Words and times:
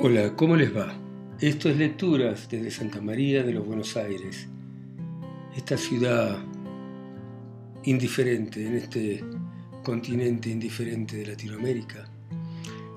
Hola, 0.00 0.36
¿cómo 0.36 0.54
les 0.54 0.76
va? 0.76 0.94
Esto 1.40 1.68
es 1.68 1.76
Lecturas 1.76 2.48
desde 2.48 2.70
Santa 2.70 3.00
María 3.00 3.42
de 3.42 3.52
los 3.52 3.66
Buenos 3.66 3.96
Aires, 3.96 4.46
esta 5.56 5.76
ciudad 5.76 6.38
indiferente 7.82 8.64
en 8.64 8.76
este 8.76 9.24
continente 9.82 10.50
indiferente 10.50 11.16
de 11.16 11.26
Latinoamérica. 11.26 12.08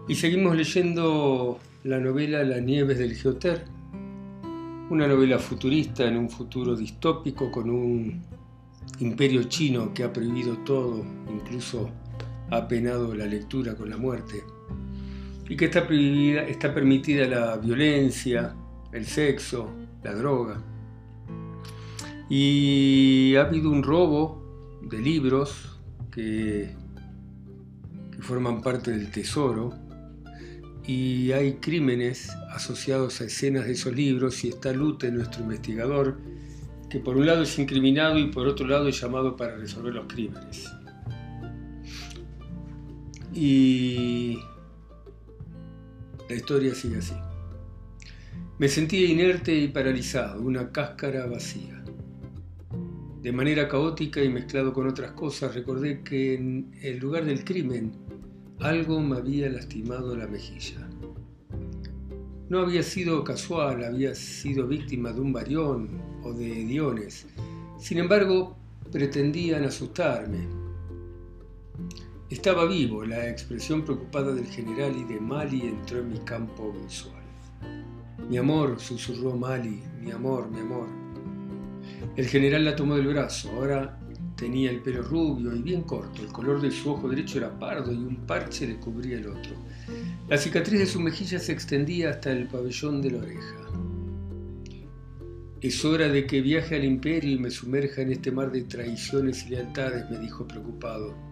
Y 0.07 0.13
seguimos 0.13 0.55
leyendo 0.55 1.57
la 1.85 1.99
novela 1.99 2.43
Las 2.43 2.61
nieves 2.61 2.99
del 2.99 3.15
Geoter, 3.15 3.65
una 4.91 5.07
novela 5.07 5.39
futurista 5.39 6.07
en 6.07 6.17
un 6.17 6.29
futuro 6.29 6.75
distópico 6.75 7.49
con 7.49 7.71
un 7.71 8.21
imperio 8.99 9.45
chino 9.45 9.91
que 9.91 10.03
ha 10.03 10.13
prohibido 10.13 10.55
todo, 10.59 11.03
incluso 11.33 11.89
ha 12.51 12.67
penado 12.67 13.15
la 13.15 13.25
lectura 13.25 13.73
con 13.73 13.89
la 13.89 13.97
muerte 13.97 14.43
y 15.51 15.57
que 15.57 15.65
está, 15.65 15.81
está 15.81 16.73
permitida 16.73 17.27
la 17.27 17.57
violencia, 17.57 18.55
el 18.93 19.05
sexo, 19.05 19.69
la 20.01 20.13
droga. 20.13 20.63
Y 22.29 23.35
ha 23.35 23.41
habido 23.41 23.69
un 23.69 23.83
robo 23.83 24.79
de 24.81 25.01
libros 25.01 25.77
que, 26.09 26.73
que 28.15 28.21
forman 28.21 28.61
parte 28.61 28.91
del 28.91 29.11
tesoro 29.11 29.73
y 30.87 31.33
hay 31.33 31.55
crímenes 31.55 32.29
asociados 32.51 33.19
a 33.19 33.25
escenas 33.25 33.65
de 33.65 33.73
esos 33.73 33.93
libros 33.93 34.45
y 34.45 34.47
está 34.47 34.71
Lute, 34.71 35.11
nuestro 35.11 35.43
investigador, 35.43 36.17
que 36.89 36.99
por 36.99 37.17
un 37.17 37.25
lado 37.25 37.43
es 37.43 37.59
incriminado 37.59 38.17
y 38.17 38.31
por 38.31 38.47
otro 38.47 38.65
lado 38.67 38.87
es 38.87 39.01
llamado 39.01 39.35
para 39.35 39.57
resolver 39.57 39.95
los 39.95 40.05
crímenes. 40.07 40.71
Y 43.33 44.39
la 46.31 46.37
historia 46.37 46.73
sigue 46.73 46.99
así. 46.99 47.13
Me 48.57 48.69
sentía 48.69 49.05
inerte 49.05 49.53
y 49.53 49.67
paralizado, 49.67 50.41
una 50.41 50.71
cáscara 50.71 51.25
vacía. 51.25 51.83
De 53.21 53.33
manera 53.33 53.67
caótica 53.67 54.23
y 54.23 54.29
mezclado 54.29 54.71
con 54.71 54.87
otras 54.87 55.11
cosas, 55.11 55.53
recordé 55.53 56.03
que 56.03 56.35
en 56.35 56.71
el 56.81 56.99
lugar 56.99 57.25
del 57.25 57.43
crimen 57.43 57.91
algo 58.61 59.01
me 59.01 59.17
había 59.17 59.49
lastimado 59.49 60.15
la 60.15 60.25
mejilla. 60.25 60.87
No 62.47 62.59
había 62.59 62.81
sido 62.81 63.25
casual, 63.25 63.83
había 63.83 64.15
sido 64.15 64.67
víctima 64.67 65.11
de 65.11 65.19
un 65.19 65.33
varión 65.33 66.01
o 66.23 66.31
de 66.31 66.61
hediones. 66.61 67.27
Sin 67.77 67.97
embargo, 67.97 68.57
pretendían 68.89 69.65
asustarme, 69.65 70.47
estaba 72.35 72.65
vivo, 72.65 73.05
la 73.05 73.29
expresión 73.29 73.83
preocupada 73.83 74.33
del 74.33 74.47
general 74.47 74.95
y 74.95 75.03
de 75.03 75.19
Mali 75.19 75.61
entró 75.61 75.99
en 75.99 76.13
mi 76.13 76.19
campo 76.19 76.71
visual. 76.71 77.21
Mi 78.29 78.37
amor, 78.37 78.79
susurró 78.79 79.35
Mali, 79.35 79.83
mi 79.99 80.11
amor, 80.11 80.49
mi 80.49 80.61
amor. 80.61 80.87
El 82.15 82.25
general 82.27 82.63
la 82.63 82.75
tomó 82.75 82.95
del 82.95 83.07
brazo, 83.07 83.51
ahora 83.51 83.99
tenía 84.37 84.71
el 84.71 84.81
pelo 84.81 85.03
rubio 85.03 85.53
y 85.53 85.61
bien 85.61 85.83
corto, 85.83 86.21
el 86.21 86.29
color 86.29 86.61
de 86.61 86.71
su 86.71 86.91
ojo 86.91 87.09
derecho 87.09 87.37
era 87.37 87.59
pardo 87.59 87.91
y 87.91 87.97
un 87.97 88.25
parche 88.25 88.65
le 88.65 88.77
cubría 88.77 89.17
el 89.17 89.27
otro. 89.27 89.55
La 90.29 90.37
cicatriz 90.37 90.79
de 90.79 90.85
su 90.85 90.99
mejilla 91.01 91.37
se 91.37 91.51
extendía 91.51 92.11
hasta 92.11 92.31
el 92.31 92.47
pabellón 92.47 93.01
de 93.01 93.11
la 93.11 93.17
oreja. 93.19 93.55
Es 95.59 95.83
hora 95.85 96.07
de 96.07 96.25
que 96.25 96.41
viaje 96.41 96.75
al 96.75 96.85
imperio 96.85 97.35
y 97.35 97.39
me 97.39 97.51
sumerja 97.51 98.01
en 98.01 98.13
este 98.13 98.31
mar 98.31 98.51
de 98.51 98.63
traiciones 98.63 99.45
y 99.45 99.49
lealtades, 99.49 100.09
me 100.09 100.17
dijo 100.17 100.47
preocupado. 100.47 101.30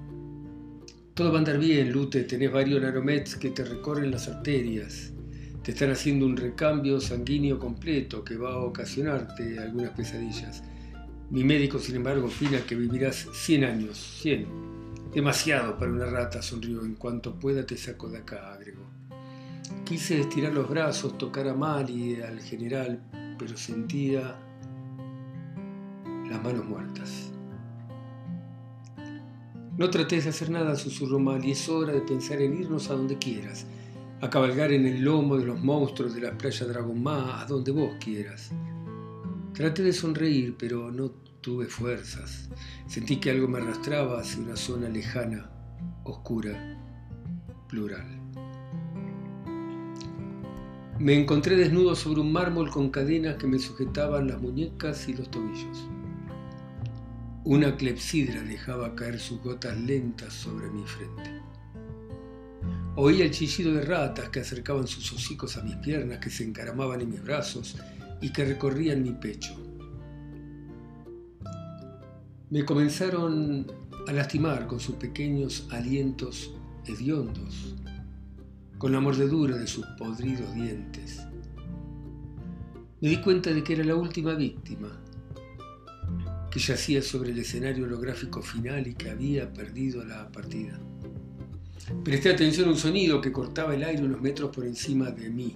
Todo 1.19 1.33
va 1.33 1.35
a 1.35 1.39
andar 1.39 1.59
bien, 1.59 1.91
Lute. 1.91 2.23
Tenés 2.23 2.49
varios 2.49 2.81
naromets 2.81 3.35
que 3.35 3.49
te 3.49 3.65
recorren 3.65 4.09
las 4.09 4.29
arterias. 4.29 5.11
Te 5.61 5.71
están 5.71 5.91
haciendo 5.91 6.25
un 6.25 6.37
recambio 6.37 7.01
sanguíneo 7.01 7.59
completo 7.59 8.23
que 8.23 8.37
va 8.37 8.53
a 8.53 8.59
ocasionarte 8.59 9.59
algunas 9.59 9.89
pesadillas. 9.89 10.63
Mi 11.29 11.43
médico, 11.43 11.77
sin 11.77 11.97
embargo, 11.97 12.27
opina 12.27 12.61
que 12.65 12.73
vivirás 12.73 13.27
100 13.33 13.63
años. 13.65 13.97
100. 14.21 14.47
Demasiado 15.13 15.77
para 15.77 15.91
una 15.91 16.05
rata, 16.05 16.41
sonrió. 16.41 16.85
En 16.85 16.95
cuanto 16.95 17.37
pueda 17.37 17.65
te 17.65 17.75
saco 17.75 18.07
de 18.07 18.19
acá, 18.19 18.53
agregó. 18.53 18.89
Quise 19.83 20.21
estirar 20.21 20.53
los 20.53 20.69
brazos, 20.69 21.17
tocar 21.17 21.49
a 21.49 21.53
Mali, 21.53 22.21
al 22.21 22.39
general, 22.39 23.03
pero 23.37 23.57
sentía 23.57 24.39
las 26.29 26.41
manos 26.41 26.63
muertas. 26.63 27.28
No 29.79 29.89
trates 29.89 30.25
de 30.25 30.31
hacer 30.31 30.49
nada, 30.49 30.75
susurró 30.75 31.19
Mal, 31.19 31.45
y 31.45 31.51
es 31.51 31.69
hora 31.69 31.93
de 31.93 32.01
pensar 32.01 32.41
en 32.41 32.53
irnos 32.53 32.89
a 32.89 32.95
donde 32.95 33.17
quieras, 33.17 33.65
a 34.19 34.29
cabalgar 34.29 34.73
en 34.73 34.85
el 34.85 35.01
lomo 35.01 35.37
de 35.37 35.45
los 35.45 35.63
monstruos 35.63 36.13
de 36.13 36.19
la 36.19 36.37
playa 36.37 36.65
Dragomá, 36.65 37.41
a 37.41 37.45
donde 37.45 37.71
vos 37.71 37.95
quieras. 37.97 38.51
Traté 39.53 39.83
de 39.83 39.93
sonreír, 39.93 40.57
pero 40.59 40.91
no 40.91 41.11
tuve 41.39 41.67
fuerzas. 41.67 42.49
Sentí 42.87 43.21
que 43.21 43.31
algo 43.31 43.47
me 43.47 43.59
arrastraba 43.59 44.19
hacia 44.19 44.41
una 44.41 44.57
zona 44.57 44.89
lejana, 44.89 45.49
oscura, 46.03 46.77
plural. 47.69 48.19
Me 50.99 51.17
encontré 51.17 51.55
desnudo 51.55 51.95
sobre 51.95 52.19
un 52.19 52.33
mármol 52.33 52.69
con 52.69 52.89
cadenas 52.89 53.37
que 53.37 53.47
me 53.47 53.59
sujetaban 53.59 54.27
las 54.27 54.41
muñecas 54.41 55.07
y 55.07 55.13
los 55.13 55.31
tobillos. 55.31 55.87
Una 57.49 57.75
clepsidra 57.75 58.43
dejaba 58.43 58.93
caer 58.93 59.19
sus 59.19 59.41
gotas 59.41 59.75
lentas 59.75 60.31
sobre 60.33 60.69
mi 60.69 60.83
frente. 60.83 61.41
Oía 62.95 63.25
el 63.25 63.31
chillido 63.31 63.73
de 63.73 63.81
ratas 63.81 64.29
que 64.29 64.41
acercaban 64.41 64.85
sus 64.85 65.11
hocicos 65.11 65.57
a 65.57 65.63
mis 65.63 65.75
piernas, 65.77 66.19
que 66.19 66.29
se 66.29 66.43
encaramaban 66.43 67.01
en 67.01 67.09
mis 67.09 67.23
brazos 67.23 67.75
y 68.21 68.31
que 68.31 68.45
recorrían 68.45 69.01
mi 69.01 69.13
pecho. 69.13 69.55
Me 72.51 72.63
comenzaron 72.63 73.65
a 74.07 74.13
lastimar 74.13 74.67
con 74.67 74.79
sus 74.79 74.97
pequeños 74.97 75.67
alientos 75.71 76.53
hediondos, 76.85 77.75
con 78.77 78.91
la 78.91 78.99
mordedura 78.99 79.57
de 79.57 79.65
sus 79.65 79.87
podridos 79.97 80.53
dientes. 80.53 81.25
Me 83.01 83.09
di 83.09 83.17
cuenta 83.21 83.51
de 83.51 83.63
que 83.63 83.73
era 83.73 83.83
la 83.85 83.95
última 83.95 84.35
víctima, 84.35 85.01
que 86.49 86.59
yacía 86.59 87.01
sobre 87.01 87.31
el 87.31 87.39
escenario 87.39 87.85
holográfico 87.85 88.41
final 88.41 88.87
y 88.87 88.95
que 88.95 89.09
había 89.09 89.51
perdido 89.53 90.03
la 90.03 90.31
partida. 90.31 90.79
Presté 92.03 92.29
atención 92.29 92.67
a 92.67 92.71
un 92.71 92.77
sonido 92.77 93.21
que 93.21 93.31
cortaba 93.31 93.75
el 93.75 93.83
aire 93.83 94.03
unos 94.03 94.21
metros 94.21 94.55
por 94.55 94.65
encima 94.65 95.11
de 95.11 95.29
mí. 95.29 95.55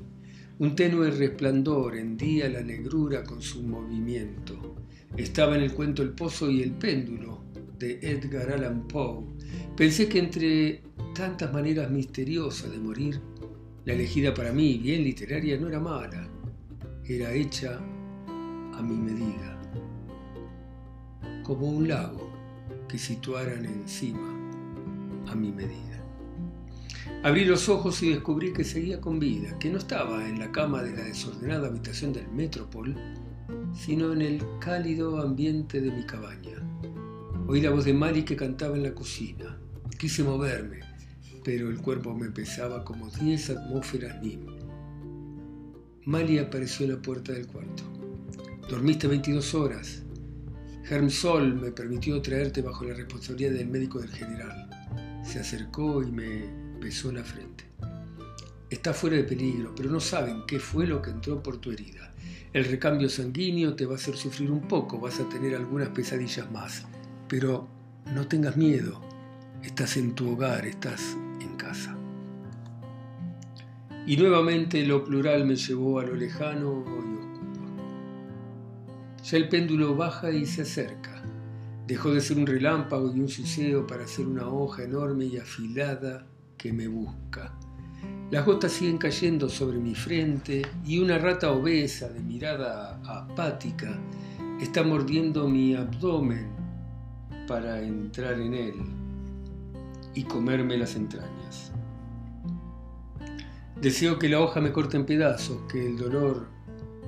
Un 0.59 0.75
tenue 0.75 1.09
resplandor 1.11 1.95
hendía 1.97 2.47
la 2.49 2.61
negrura 2.61 3.23
con 3.23 3.41
su 3.41 3.63
movimiento. 3.63 4.75
Estaba 5.17 5.55
en 5.55 5.63
el 5.63 5.73
cuento 5.73 6.01
El 6.01 6.11
Pozo 6.11 6.49
y 6.49 6.61
el 6.61 6.71
Péndulo 6.71 7.43
de 7.77 7.99
Edgar 8.01 8.51
Allan 8.51 8.87
Poe. 8.87 9.25
Pensé 9.75 10.07
que 10.07 10.19
entre 10.19 10.83
tantas 11.15 11.51
maneras 11.51 11.89
misteriosas 11.89 12.71
de 12.71 12.79
morir, 12.79 13.19
la 13.85 13.93
elegida 13.93 14.33
para 14.33 14.53
mí, 14.53 14.77
bien 14.77 15.03
literaria, 15.03 15.57
no 15.57 15.67
era 15.67 15.79
mala. 15.79 16.29
Era 17.03 17.33
hecha 17.33 17.79
a 18.73 18.81
mi 18.81 18.95
medida 18.95 19.52
como 21.43 21.67
un 21.67 21.87
lago 21.87 22.31
que 22.87 22.97
situaran 22.97 23.65
encima 23.65 24.29
a 25.27 25.35
mi 25.35 25.51
medida. 25.51 26.01
Abrí 27.23 27.45
los 27.45 27.69
ojos 27.69 28.01
y 28.03 28.09
descubrí 28.09 28.53
que 28.53 28.63
seguía 28.63 28.99
con 28.99 29.19
vida, 29.19 29.57
que 29.59 29.69
no 29.69 29.77
estaba 29.77 30.27
en 30.27 30.39
la 30.39 30.51
cama 30.51 30.83
de 30.83 30.95
la 30.95 31.03
desordenada 31.03 31.67
habitación 31.67 32.13
del 32.13 32.27
Metropol, 32.29 32.95
sino 33.73 34.13
en 34.13 34.21
el 34.21 34.43
cálido 34.59 35.21
ambiente 35.21 35.81
de 35.81 35.91
mi 35.91 36.05
cabaña. 36.05 36.61
Oí 37.47 37.61
la 37.61 37.71
voz 37.71 37.85
de 37.85 37.93
Mali 37.93 38.23
que 38.23 38.35
cantaba 38.35 38.75
en 38.75 38.83
la 38.83 38.93
cocina. 38.93 39.57
Quise 39.97 40.23
moverme, 40.23 40.79
pero 41.43 41.69
el 41.69 41.79
cuerpo 41.81 42.13
me 42.13 42.29
pesaba 42.29 42.83
como 42.83 43.09
diez 43.09 43.49
atmósferas 43.49 44.21
NIM. 44.21 44.45
Mali 46.05 46.39
apareció 46.39 46.85
en 46.85 46.93
la 46.93 47.01
puerta 47.01 47.31
del 47.31 47.47
cuarto. 47.47 47.83
Dormiste 48.69 49.07
22 49.07 49.53
horas, 49.55 50.02
Sol 51.09 51.55
me 51.55 51.71
permitió 51.71 52.21
traerte 52.21 52.61
bajo 52.61 52.83
la 52.83 52.93
responsabilidad 52.93 53.51
del 53.53 53.67
médico 53.67 53.99
del 53.99 54.11
general. 54.11 54.69
Se 55.23 55.39
acercó 55.39 56.03
y 56.03 56.11
me 56.11 56.45
besó 56.79 57.11
la 57.11 57.23
frente. 57.23 57.63
Está 58.69 58.93
fuera 58.93 59.15
de 59.15 59.23
peligro, 59.23 59.73
pero 59.75 59.89
no 59.89 59.99
saben 59.99 60.43
qué 60.45 60.59
fue 60.59 60.85
lo 60.85 61.01
que 61.01 61.11
entró 61.11 61.41
por 61.41 61.57
tu 61.57 61.71
herida. 61.71 62.13
El 62.51 62.65
recambio 62.65 63.09
sanguíneo 63.09 63.75
te 63.75 63.85
va 63.85 63.93
a 63.93 63.95
hacer 63.95 64.15
sufrir 64.17 64.51
un 64.51 64.67
poco, 64.67 64.99
vas 64.99 65.19
a 65.19 65.29
tener 65.29 65.55
algunas 65.55 65.89
pesadillas 65.89 66.51
más, 66.51 66.85
pero 67.27 67.67
no 68.13 68.27
tengas 68.27 68.57
miedo. 68.57 69.01
Estás 69.63 69.97
en 69.97 70.13
tu 70.13 70.31
hogar, 70.31 70.65
estás 70.65 71.15
en 71.39 71.55
casa. 71.55 71.97
Y 74.05 74.17
nuevamente 74.17 74.85
lo 74.85 75.03
plural 75.05 75.45
me 75.45 75.55
llevó 75.55 75.99
a 75.99 76.03
lo 76.03 76.15
lejano 76.15 77.02
ya 79.23 79.37
el 79.37 79.47
péndulo 79.47 79.95
baja 79.95 80.31
y 80.31 80.45
se 80.45 80.63
acerca. 80.63 81.23
Dejó 81.87 82.13
de 82.13 82.21
ser 82.21 82.37
un 82.37 82.45
relámpago 82.45 83.13
y 83.13 83.19
un 83.19 83.29
suceo 83.29 83.87
para 83.87 84.07
ser 84.07 84.27
una 84.27 84.47
hoja 84.47 84.83
enorme 84.83 85.25
y 85.25 85.37
afilada 85.37 86.25
que 86.57 86.73
me 86.73 86.87
busca. 86.87 87.53
Las 88.31 88.45
gotas 88.45 88.71
siguen 88.73 88.97
cayendo 88.97 89.47
sobre 89.47 89.77
mi 89.77 89.95
frente 89.95 90.63
y 90.85 90.99
una 90.99 91.17
rata 91.17 91.51
obesa 91.51 92.09
de 92.09 92.19
mirada 92.19 92.99
apática 93.05 93.97
está 94.59 94.83
mordiendo 94.83 95.47
mi 95.47 95.75
abdomen 95.75 96.47
para 97.47 97.81
entrar 97.81 98.39
en 98.39 98.53
él 98.53 98.75
y 100.15 100.23
comerme 100.23 100.77
las 100.77 100.95
entrañas. 100.95 101.71
Deseo 103.79 104.17
que 104.17 104.29
la 104.29 104.39
hoja 104.39 104.61
me 104.61 104.71
corte 104.71 104.97
en 104.97 105.05
pedazos, 105.05 105.59
que 105.69 105.85
el 105.85 105.97
dolor 105.97 106.47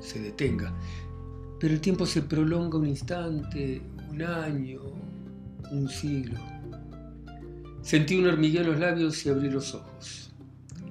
se 0.01 0.19
detenga, 0.19 0.73
pero 1.59 1.73
el 1.73 1.81
tiempo 1.81 2.05
se 2.05 2.21
prolonga 2.21 2.77
un 2.77 2.87
instante, 2.87 3.81
un 4.09 4.21
año, 4.21 4.81
un 5.71 5.87
siglo. 5.89 6.39
Sentí 7.81 8.17
un 8.17 8.27
hormigueo 8.27 8.61
en 8.61 8.67
los 8.67 8.79
labios 8.79 9.25
y 9.25 9.29
abrí 9.29 9.49
los 9.49 9.73
ojos. 9.75 10.33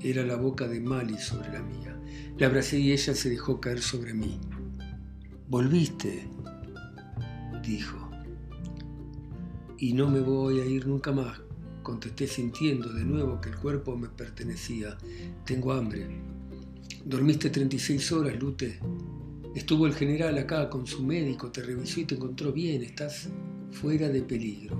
Era 0.00 0.24
la 0.24 0.36
boca 0.36 0.68
de 0.68 0.80
Mali 0.80 1.18
sobre 1.18 1.52
la 1.52 1.62
mía. 1.62 1.96
La 2.38 2.46
abracé 2.46 2.78
y 2.78 2.92
ella 2.92 3.14
se 3.14 3.30
dejó 3.30 3.60
caer 3.60 3.80
sobre 3.80 4.14
mí. 4.14 4.38
Volviste, 5.48 6.28
dijo. 7.62 8.10
Y 9.78 9.92
no 9.92 10.08
me 10.08 10.20
voy 10.20 10.60
a 10.60 10.66
ir 10.66 10.86
nunca 10.86 11.12
más, 11.12 11.40
contesté 11.82 12.26
sintiendo 12.26 12.92
de 12.92 13.04
nuevo 13.04 13.40
que 13.40 13.50
el 13.50 13.56
cuerpo 13.56 13.96
me 13.96 14.08
pertenecía. 14.08 14.96
Tengo 15.44 15.72
hambre. 15.72 16.06
Dormiste 17.04 17.50
36 17.50 18.12
horas, 18.12 18.40
Lute. 18.40 18.80
Estuvo 19.54 19.86
el 19.86 19.94
general 19.94 20.36
acá 20.38 20.68
con 20.68 20.86
su 20.86 21.02
médico, 21.04 21.50
te 21.50 21.62
revisó 21.62 22.00
y 22.00 22.04
te 22.04 22.16
encontró 22.16 22.52
bien, 22.52 22.82
estás 22.82 23.28
fuera 23.70 24.08
de 24.08 24.22
peligro. 24.22 24.76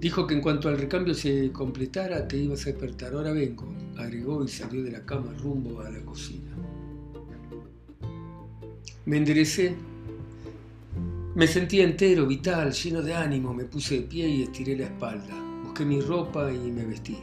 Dijo 0.00 0.26
que 0.26 0.34
en 0.34 0.40
cuanto 0.40 0.68
al 0.68 0.78
recambio 0.78 1.12
se 1.12 1.50
completara 1.50 2.26
te 2.26 2.36
ibas 2.36 2.62
a 2.62 2.70
despertar. 2.70 3.12
Ahora 3.12 3.32
vengo, 3.32 3.66
agregó 3.96 4.44
y 4.44 4.48
salió 4.48 4.82
de 4.82 4.92
la 4.92 5.04
cama 5.04 5.34
rumbo 5.42 5.80
a 5.80 5.90
la 5.90 6.00
cocina. 6.02 6.56
Me 9.04 9.16
enderecé. 9.16 9.74
Me 11.34 11.46
sentía 11.46 11.84
entero, 11.84 12.26
vital, 12.26 12.72
lleno 12.72 13.02
de 13.02 13.14
ánimo. 13.14 13.52
Me 13.52 13.64
puse 13.64 13.96
de 13.96 14.02
pie 14.02 14.28
y 14.28 14.42
estiré 14.44 14.76
la 14.76 14.84
espalda. 14.84 15.34
Busqué 15.64 15.84
mi 15.84 16.00
ropa 16.00 16.52
y 16.52 16.70
me 16.70 16.84
vestí. 16.84 17.18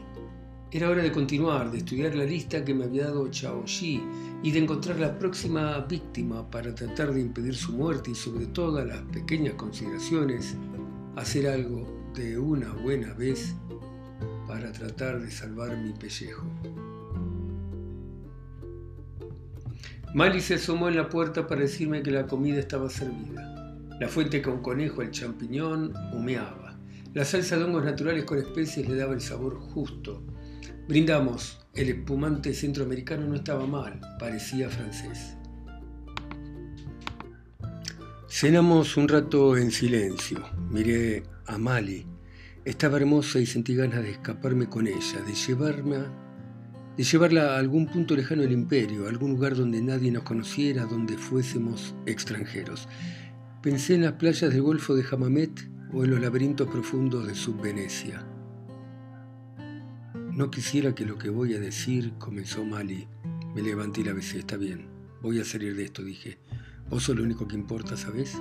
Era 0.72 0.90
hora 0.90 1.04
de 1.04 1.12
continuar, 1.12 1.72
de 1.72 1.78
estudiar 1.78 2.16
la 2.16 2.26
lista 2.26 2.66
que 2.66 2.74
me 2.74 2.86
había 2.86 3.06
dado 3.06 3.30
Chao 3.30 3.64
Yi 3.66 4.02
y 4.42 4.52
de 4.52 4.60
encontrar 4.60 5.00
la 5.00 5.18
próxima 5.18 5.80
víctima 5.82 6.50
para 6.50 6.74
tratar 6.74 7.14
de 7.14 7.22
impedir 7.22 7.56
su 7.56 7.72
muerte 7.72 8.12
y 8.12 8.16
sobre 8.16 8.48
todas 8.48 8.86
las 8.86 9.02
pequeñas 9.14 9.54
consideraciones, 9.54 10.56
hacer 11.16 11.48
algo 11.48 12.12
de 12.16 12.40
una 12.40 12.74
buena 12.74 13.14
vez 13.14 13.54
para 14.48 14.72
tratar 14.72 15.22
de 15.22 15.30
salvar 15.30 15.78
mi 15.78 15.94
pellejo. 15.94 16.46
Mali 20.16 20.42
se 20.42 20.56
asomó 20.56 20.90
en 20.90 20.96
la 20.96 21.10
puerta 21.10 21.48
para 21.48 21.62
decirme 21.62 22.02
que 22.02 22.12
la 22.12 22.26
comida 22.26 22.60
estaba 22.60 22.90
servida. 22.90 23.78
La 24.00 24.08
fuente 24.08 24.42
con 24.42 24.62
conejo, 24.62 25.02
el 25.04 25.12
champiñón, 25.12 25.94
humeaba. 26.14 26.78
La 27.14 27.24
salsa 27.24 27.58
de 27.58 27.64
hongos 27.66 27.86
naturales 27.86 28.26
con 28.26 28.40
especies 28.40 28.90
le 28.90 28.96
daba 28.96 29.14
el 29.14 29.22
sabor 29.22 29.60
justo 29.60 30.24
Brindamos. 30.88 31.60
El 31.74 31.90
espumante 31.90 32.54
centroamericano 32.54 33.26
no 33.28 33.36
estaba 33.36 33.66
mal, 33.66 34.00
parecía 34.20 34.70
francés. 34.70 35.36
Cenamos 38.30 38.96
un 38.96 39.08
rato 39.08 39.58
en 39.58 39.72
silencio. 39.72 40.44
Miré 40.70 41.24
a 41.48 41.58
Mali. 41.58 42.06
Estaba 42.64 42.98
hermosa 42.98 43.40
y 43.40 43.46
sentí 43.46 43.76
ganas 43.76 44.04
de 44.04 44.12
escaparme 44.12 44.68
con 44.68 44.88
ella, 44.88 45.22
de 45.26 45.34
llevarme 45.34 45.98
de 46.98 47.04
llevarla 47.04 47.56
a 47.56 47.60
algún 47.60 47.88
punto 47.88 48.16
lejano 48.16 48.44
del 48.44 48.54
imperio, 48.54 49.06
a 49.06 49.10
algún 49.10 49.32
lugar 49.32 49.56
donde 49.56 49.82
nadie 49.82 50.12
nos 50.12 50.24
conociera, 50.24 50.86
donde 50.86 51.18
fuésemos 51.18 51.94
extranjeros. 52.06 52.88
Pensé 53.62 53.96
en 53.96 54.04
las 54.04 54.14
playas 54.14 54.54
del 54.54 54.62
Golfo 54.62 54.96
de 54.96 55.04
Hamamet 55.12 55.68
o 55.92 56.06
en 56.06 56.12
los 56.12 56.22
laberintos 56.22 56.70
profundos 56.70 57.28
de 57.28 57.36
Subvenecia. 57.36 58.26
No 60.36 60.52
quisiera 60.52 60.94
que 60.94 61.06
lo 61.06 61.18
que 61.18 61.30
voy 61.30 61.54
a 61.54 61.62
decir 61.62 62.12
comenzó 62.20 62.66
mal 62.66 62.92
y 62.92 63.08
me 63.56 63.62
levanté 63.62 64.02
y 64.02 64.04
la 64.04 64.12
besé. 64.12 64.40
Está 64.40 64.58
bien, 64.58 64.90
voy 65.22 65.40
a 65.40 65.46
salir 65.46 65.78
de 65.78 65.86
esto, 65.86 66.04
dije. 66.04 66.38
Vos 66.90 67.04
sos 67.04 67.16
lo 67.16 67.24
único 67.24 67.48
que 67.48 67.56
importa, 67.56 67.96
¿sabes? 67.96 68.38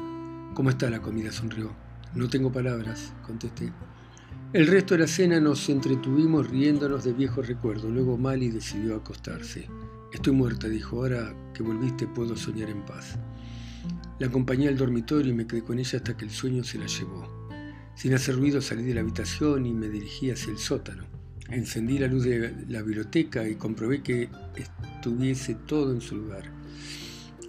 ¿Cómo 0.55 0.71
está 0.71 0.91
la 0.91 1.01
comida? 1.01 1.31
sonrió. 1.31 1.73
No 2.17 2.29
tengo 2.29 2.51
palabras, 2.51 3.13
contesté. 3.25 3.73
El 4.53 4.67
resto 4.67 4.95
de 4.95 5.03
la 5.03 5.07
cena 5.07 5.39
nos 5.39 5.69
entretuvimos 5.69 6.51
riéndonos 6.51 7.05
de 7.05 7.13
viejos 7.13 7.47
recuerdos. 7.47 7.93
Luego 7.93 8.19
Mali 8.19 8.51
decidió 8.51 8.97
acostarse. 8.97 9.69
Estoy 10.13 10.33
muerta, 10.33 10.69
dijo. 10.69 10.97
Ahora 10.97 11.33
que 11.55 11.63
volviste 11.63 12.09
puedo 12.09 12.37
soñar 12.37 12.71
en 12.71 12.85
paz. 12.85 13.17
La 14.19 14.27
acompañé 14.27 14.67
al 14.67 14.77
dormitorio 14.77 15.31
y 15.31 15.37
me 15.37 15.47
quedé 15.47 15.63
con 15.63 15.79
ella 15.79 15.99
hasta 15.99 16.17
que 16.17 16.25
el 16.25 16.33
sueño 16.33 16.65
se 16.65 16.77
la 16.77 16.87
llevó. 16.87 17.49
Sin 17.95 18.15
hacer 18.15 18.35
ruido 18.35 18.61
salí 18.61 18.83
de 18.83 18.95
la 18.95 19.01
habitación 19.03 19.65
y 19.65 19.73
me 19.73 19.89
dirigí 19.89 20.33
hacia 20.33 20.51
el 20.51 20.59
sótano. 20.59 21.14
Encendí 21.51 21.99
la 21.99 22.07
luz 22.07 22.25
de 22.25 22.67
la 22.69 22.83
biblioteca 22.83 23.47
y 23.49 23.57
comprobé 23.57 24.03
que 24.03 24.29
estuviese 24.57 25.55
todo 25.55 25.93
en 25.93 26.01
su 26.01 26.17
lugar. 26.17 26.51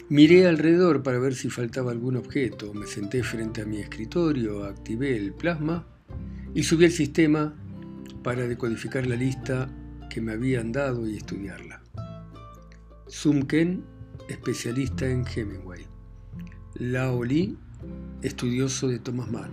Miré 0.09 0.47
alrededor 0.47 1.01
para 1.01 1.17
ver 1.17 1.33
si 1.33 1.49
faltaba 1.49 1.91
algún 1.91 2.17
objeto. 2.17 2.73
Me 2.73 2.85
senté 2.85 3.23
frente 3.23 3.61
a 3.61 3.65
mi 3.65 3.77
escritorio, 3.77 4.65
activé 4.65 5.17
el 5.17 5.33
plasma 5.33 5.87
y 6.53 6.63
subí 6.63 6.85
al 6.85 6.91
sistema 6.91 7.55
para 8.21 8.47
decodificar 8.47 9.07
la 9.07 9.15
lista 9.15 9.69
que 10.09 10.21
me 10.21 10.33
habían 10.33 10.71
dado 10.71 11.07
y 11.07 11.17
estudiarla. 11.17 11.81
Sumken, 13.07 13.83
especialista 14.29 15.07
en 15.07 15.25
Hemingway. 15.25 15.85
Lao 16.75 17.23
Li, 17.23 17.57
estudioso 18.21 18.87
de 18.87 18.99
Thomas 18.99 19.31
Mann. 19.31 19.51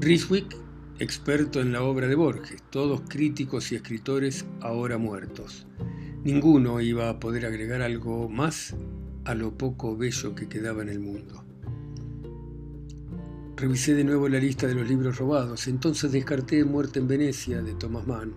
Riswick, 0.00 0.56
experto 0.98 1.60
en 1.60 1.72
la 1.72 1.82
obra 1.82 2.06
de 2.06 2.14
Borges, 2.14 2.62
todos 2.70 3.02
críticos 3.08 3.72
y 3.72 3.76
escritores 3.76 4.46
ahora 4.60 4.96
muertos. 4.98 5.66
Ninguno 6.22 6.80
iba 6.80 7.08
a 7.08 7.18
poder 7.18 7.46
agregar 7.46 7.82
algo 7.82 8.28
más 8.28 8.74
a 9.24 9.34
lo 9.34 9.56
poco 9.58 9.96
bello 9.96 10.34
que 10.34 10.48
quedaba 10.48 10.82
en 10.82 10.88
el 10.88 11.00
mundo. 11.00 11.44
Revisé 13.56 13.94
de 13.94 14.04
nuevo 14.04 14.28
la 14.28 14.38
lista 14.38 14.66
de 14.66 14.74
los 14.74 14.88
libros 14.88 15.18
robados, 15.18 15.68
entonces 15.68 16.12
descarté 16.12 16.64
Muerte 16.64 16.98
en 16.98 17.08
Venecia 17.08 17.62
de 17.62 17.74
Thomas 17.74 18.06
Mann, 18.06 18.34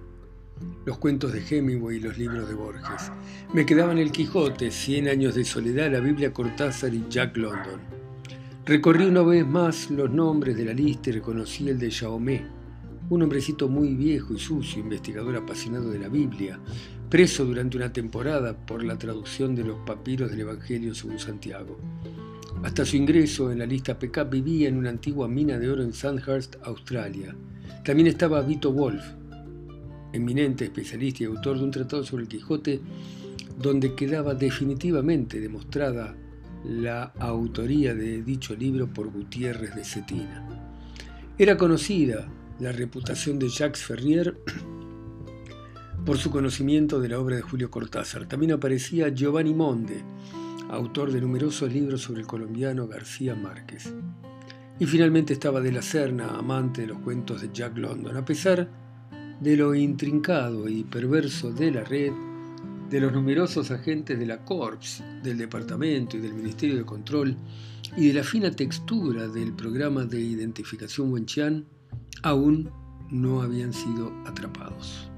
los 0.86 0.98
cuentos 0.98 1.34
de 1.34 1.44
Hemingway 1.48 1.98
y 1.98 2.00
los 2.00 2.18
libros 2.18 2.48
de 2.48 2.56
Borges. 2.56 3.12
Me 3.54 3.66
quedaban 3.66 3.98
El 3.98 4.12
Quijote, 4.12 4.72
Cien 4.72 5.08
años 5.08 5.36
de 5.36 5.46
soledad, 5.46 5.92
la 5.92 6.00
Biblia 6.00 6.34
Cortázar 6.34 6.94
y 6.94 7.06
Jack 7.10 7.38
London. 7.38 8.07
Recorrí 8.68 9.06
una 9.06 9.22
vez 9.22 9.48
más 9.48 9.90
los 9.90 10.12
nombres 10.12 10.58
de 10.58 10.66
la 10.66 10.74
lista 10.74 11.10
y 11.10 11.14
reconocí 11.14 11.70
el 11.70 11.80
de 11.80 11.90
Jaume, 11.90 12.42
un 13.10 13.22
hombrecito 13.22 13.70
muy 13.70 13.96
viejo 13.96 14.34
y 14.34 14.40
sucio, 14.40 14.82
investigador 14.82 15.38
apasionado 15.38 15.90
de 15.90 16.00
la 16.00 16.10
Biblia, 16.10 16.60
preso 17.10 17.46
durante 17.46 17.78
una 17.78 17.94
temporada 17.94 18.58
por 18.66 18.84
la 18.84 18.98
traducción 18.98 19.56
de 19.56 19.64
los 19.64 19.78
papiros 19.86 20.30
del 20.30 20.42
Evangelio 20.42 20.94
según 20.94 21.18
Santiago. 21.18 21.80
Hasta 22.62 22.84
su 22.84 22.98
ingreso 22.98 23.54
en 23.54 23.60
la 23.60 23.66
lista 23.66 23.98
PK 23.98 24.26
vivía 24.26 24.68
en 24.68 24.76
una 24.76 24.90
antigua 24.90 25.30
mina 25.30 25.58
de 25.58 25.70
oro 25.70 25.82
en 25.82 25.94
Sandhurst, 25.94 26.58
Australia. 26.64 27.34
También 27.86 28.08
estaba 28.08 28.42
Vito 28.42 28.74
Wolf, 28.74 29.02
eminente 30.12 30.66
especialista 30.66 31.24
y 31.24 31.28
autor 31.28 31.58
de 31.58 31.64
un 31.64 31.72
tratado 31.72 32.04
sobre 32.04 32.24
el 32.24 32.28
Quijote, 32.28 32.82
donde 33.58 33.96
quedaba 33.96 34.36
definitivamente 34.36 35.40
demostrada 35.40 36.18
la 36.68 37.14
autoría 37.20 37.96
de 37.96 38.22
dicho 38.24 38.54
libro 38.56 38.88
por 38.88 39.10
Gutiérrez 39.10 39.74
de 39.74 39.86
Cetina. 39.86 40.46
Era 41.38 41.56
conocida 41.56 42.28
la 42.60 42.72
reputación 42.74 43.40
de 43.40 43.48
Jacques 43.48 43.82
Ferrier 43.82 44.38
por 46.06 46.18
su 46.18 46.30
conocimiento 46.30 47.00
de 47.00 47.10
la 47.10 47.20
obra 47.20 47.38
de 47.38 47.42
Julio 47.42 47.72
Cortázar. 47.72 48.28
También 48.28 48.52
aparecía 48.52 49.10
Giovanni 49.10 49.54
Monde, 49.54 50.04
autor 50.70 51.12
de 51.12 51.22
numerosos 51.22 51.72
libros 51.72 52.02
sobre 52.02 52.22
el 52.22 52.28
colombiano 52.28 52.88
García 52.88 53.34
Márquez. 53.34 53.94
Y 54.80 54.86
finalmente 54.86 55.34
estaba 55.34 55.62
de 55.62 55.72
la 55.72 55.82
Serna, 55.82 56.38
amante 56.38 56.82
de 56.82 56.88
los 56.88 57.00
cuentos 57.00 57.42
de 57.42 57.50
Jack 57.54 57.78
London. 57.78 58.18
A 58.18 58.26
pesar 58.26 58.70
de 59.40 59.56
lo 59.56 59.74
intrincado 59.74 60.68
y 60.68 60.84
perverso 60.84 61.52
de 61.52 61.72
la 61.72 61.84
red, 61.84 62.12
de 62.90 63.02
los 63.02 63.12
numerosos 63.12 63.72
agentes 63.72 64.18
de 64.18 64.26
la 64.26 64.44
Corps, 64.46 65.04
del 65.22 65.38
Departamento 65.38 66.18
y 66.18 66.22
del 66.22 66.34
Ministerio 66.34 66.78
de 66.78 66.86
Control 66.86 67.36
y 67.98 68.08
de 68.08 68.14
la 68.14 68.24
fina 68.24 68.52
textura 68.52 69.28
del 69.28 69.54
programa 69.54 70.06
de 70.06 70.20
identificación 70.22 71.12
Wenchian, 71.12 71.66
aún 72.24 72.70
no 73.10 73.42
habían 73.42 73.74
sido 73.74 74.12
atrapados. 74.26 75.10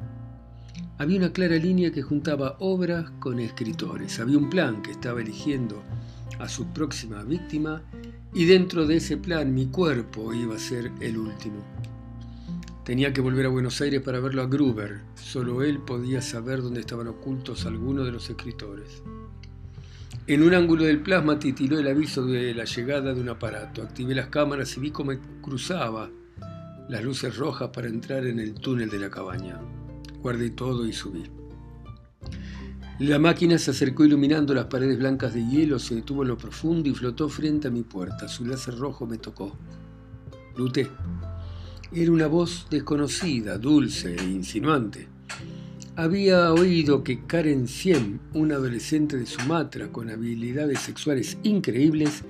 Había 0.97 1.17
una 1.17 1.31
clara 1.31 1.55
línea 1.55 1.91
que 1.91 2.01
juntaba 2.01 2.57
obras 2.59 3.09
con 3.19 3.39
escritores. 3.39 4.19
Había 4.19 4.37
un 4.37 4.49
plan 4.49 4.81
que 4.81 4.91
estaba 4.91 5.21
eligiendo 5.21 5.81
a 6.39 6.49
su 6.49 6.65
próxima 6.67 7.23
víctima 7.23 7.81
y 8.33 8.45
dentro 8.45 8.85
de 8.85 8.97
ese 8.97 9.17
plan 9.17 9.53
mi 9.53 9.67
cuerpo 9.67 10.33
iba 10.33 10.55
a 10.55 10.59
ser 10.59 10.91
el 10.99 11.17
último. 11.17 11.63
Tenía 12.83 13.13
que 13.13 13.21
volver 13.21 13.45
a 13.45 13.49
Buenos 13.49 13.79
Aires 13.81 14.01
para 14.01 14.19
verlo 14.19 14.41
a 14.41 14.47
Gruber. 14.47 15.01
Solo 15.15 15.63
él 15.63 15.79
podía 15.79 16.21
saber 16.21 16.61
dónde 16.61 16.79
estaban 16.79 17.07
ocultos 17.07 17.65
algunos 17.65 18.05
de 18.05 18.11
los 18.11 18.29
escritores. 18.29 19.03
En 20.25 20.43
un 20.43 20.53
ángulo 20.53 20.83
del 20.83 21.01
plasma 21.01 21.39
titiló 21.39 21.79
el 21.79 21.87
aviso 21.87 22.25
de 22.25 22.53
la 22.53 22.65
llegada 22.65 23.13
de 23.13 23.21
un 23.21 23.29
aparato. 23.29 23.81
Activé 23.81 24.15
las 24.15 24.27
cámaras 24.27 24.75
y 24.77 24.79
vi 24.79 24.91
cómo 24.91 25.11
cruzaba 25.41 26.09
las 26.87 27.03
luces 27.03 27.37
rojas 27.37 27.69
para 27.69 27.87
entrar 27.87 28.25
en 28.25 28.39
el 28.39 28.53
túnel 28.55 28.89
de 28.89 28.99
la 28.99 29.09
cabaña. 29.09 29.59
Guardé 30.21 30.49
todo 30.49 30.87
y 30.87 30.93
subí. 30.93 31.23
La 32.99 33.17
máquina 33.17 33.57
se 33.57 33.71
acercó 33.71 34.03
iluminando 34.03 34.53
las 34.53 34.65
paredes 34.65 34.99
blancas 34.99 35.33
de 35.33 35.47
hielo, 35.47 35.79
se 35.79 35.95
detuvo 35.95 36.23
en 36.23 36.27
lo 36.27 36.37
profundo 36.37 36.89
y 36.89 36.93
flotó 36.93 37.29
frente 37.29 37.69
a 37.69 37.71
mi 37.71 37.83
puerta. 37.83 38.27
Su 38.27 38.45
láser 38.45 38.77
rojo 38.77 39.05
me 39.05 39.17
tocó. 39.17 39.55
Luté. 40.57 40.89
Era 41.91 42.11
una 42.11 42.27
voz 42.27 42.67
desconocida, 42.69 43.57
dulce 43.57 44.15
e 44.15 44.23
insinuante. 44.23 45.07
Había 45.95 46.53
oído 46.53 47.03
que 47.03 47.25
Karen 47.25 47.67
Siem, 47.67 48.19
una 48.33 48.55
adolescente 48.55 49.17
de 49.17 49.25
Sumatra 49.25 49.91
con 49.91 50.11
habilidades 50.11 50.81
sexuales 50.81 51.39
increíbles, 51.41 52.23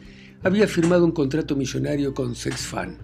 había 0.44 0.66
firmado 0.66 1.04
un 1.04 1.12
contrato 1.12 1.58
millonario 1.58 2.14
con 2.14 2.36
SexFan. 2.36 2.98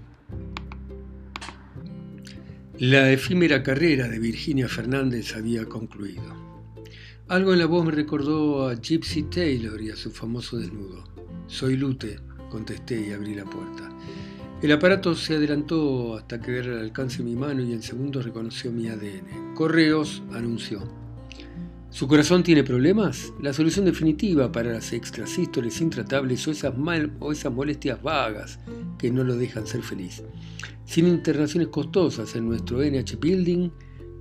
La 2.80 3.12
efímera 3.12 3.62
carrera 3.62 4.08
de 4.08 4.20
Virginia 4.20 4.70
Fernández 4.70 5.36
había 5.36 5.66
concluido. 5.66 6.24
Algo 7.28 7.52
en 7.52 7.60
la 7.60 7.66
voz 7.66 7.86
me 7.86 7.92
recordó 7.92 8.70
a 8.70 8.76
Gypsy 8.76 9.24
Taylor 9.24 9.82
y 9.82 9.90
a 9.90 9.96
su 9.98 10.10
famoso 10.10 10.58
desnudo. 10.58 11.04
Soy 11.48 11.76
Lute, 11.76 12.18
contesté 12.50 13.10
y 13.10 13.12
abrí 13.12 13.36
la 13.36 13.44
puerta. 13.44 13.90
El 14.62 14.72
aparato 14.72 15.16
se 15.16 15.36
adelantó 15.36 16.16
hasta 16.16 16.42
quedar 16.42 16.70
al 16.70 16.80
alcance 16.80 17.20
de 17.20 17.26
mi 17.26 17.36
mano 17.36 17.62
y 17.62 17.74
en 17.74 17.82
segundos 17.82 18.24
reconoció 18.24 18.72
mi 18.72 18.88
ADN. 18.88 19.54
Correos 19.54 20.24
anunció. 20.32 20.82
¿Su 21.90 22.08
corazón 22.08 22.42
tiene 22.42 22.64
problemas? 22.64 23.34
La 23.42 23.54
solución 23.54 23.86
definitiva 23.86 24.52
para 24.52 24.72
las 24.72 24.94
extrasístoles 24.94 25.82
intratables 25.82 26.48
o 26.48 26.52
esas, 26.52 26.74
o 27.20 27.32
esas 27.32 27.54
molestias 27.54 28.02
vagas 28.02 28.60
que 28.98 29.12
no 29.12 29.24
lo 29.24 29.36
dejan 29.36 29.68
ser 29.68 29.82
feliz. 29.82 30.24
Sin 30.86 31.08
internaciones 31.08 31.68
costosas 31.68 32.36
en 32.36 32.48
nuestro 32.48 32.82
NH 32.82 33.18
Building, 33.20 33.70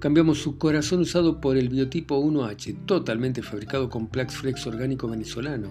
Cambiamos 0.04 0.36
su 0.36 0.58
corazón 0.58 1.00
usado 1.00 1.40
por 1.40 1.56
el 1.56 1.70
biotipo 1.70 2.22
1H, 2.22 2.84
totalmente 2.84 3.42
fabricado 3.42 3.88
con 3.88 4.08
Plax 4.08 4.36
Flex 4.36 4.66
orgánico 4.66 5.08
venezolano. 5.08 5.68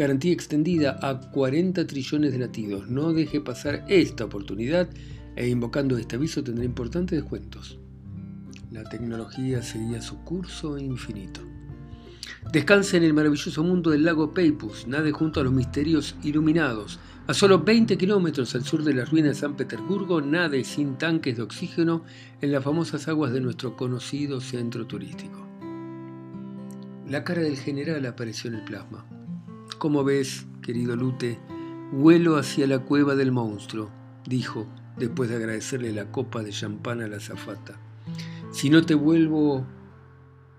Garantía 0.00 0.32
extendida 0.32 0.98
a 1.02 1.20
40 1.20 1.86
trillones 1.86 2.32
de 2.32 2.38
latidos. 2.38 2.88
No 2.88 3.12
deje 3.12 3.38
pasar 3.42 3.84
esta 3.86 4.24
oportunidad 4.24 4.88
e 5.36 5.46
invocando 5.46 5.98
este 5.98 6.16
aviso 6.16 6.42
tendrá 6.42 6.64
importantes 6.64 7.20
descuentos. 7.20 7.78
La 8.72 8.82
tecnología 8.84 9.60
seguía 9.62 10.00
su 10.00 10.16
curso 10.24 10.78
infinito. 10.78 11.42
Descanse 12.50 12.96
en 12.96 13.02
el 13.02 13.12
maravilloso 13.12 13.62
mundo 13.62 13.90
del 13.90 14.06
lago 14.06 14.32
Peipus, 14.32 14.86
nade 14.86 15.12
junto 15.12 15.38
a 15.38 15.44
los 15.44 15.52
misterios 15.52 16.16
iluminados, 16.22 16.98
a 17.26 17.34
solo 17.34 17.58
20 17.58 17.98
kilómetros 17.98 18.54
al 18.54 18.64
sur 18.64 18.82
de 18.82 18.94
las 18.94 19.10
ruinas 19.10 19.32
de 19.34 19.40
San 19.42 19.54
Petersburgo, 19.54 20.22
nade 20.22 20.64
sin 20.64 20.96
tanques 20.96 21.36
de 21.36 21.42
oxígeno 21.42 22.04
en 22.40 22.52
las 22.52 22.64
famosas 22.64 23.06
aguas 23.06 23.34
de 23.34 23.42
nuestro 23.42 23.76
conocido 23.76 24.40
centro 24.40 24.86
turístico. 24.86 25.46
La 27.06 27.22
cara 27.22 27.42
del 27.42 27.58
general 27.58 28.06
apareció 28.06 28.48
en 28.48 28.56
el 28.56 28.64
plasma. 28.64 29.19
Como 29.80 30.04
ves, 30.04 30.44
querido 30.60 30.94
Lute, 30.94 31.38
vuelo 31.90 32.36
hacia 32.36 32.66
la 32.66 32.80
cueva 32.80 33.14
del 33.14 33.32
monstruo, 33.32 33.88
dijo, 34.26 34.66
después 34.98 35.30
de 35.30 35.36
agradecerle 35.36 35.90
la 35.94 36.12
copa 36.12 36.42
de 36.42 36.50
champán 36.50 37.00
a 37.00 37.08
la 37.08 37.16
azafata. 37.16 37.80
Si 38.52 38.68
no 38.68 38.84
te 38.84 38.94
vuelvo, 38.94 39.64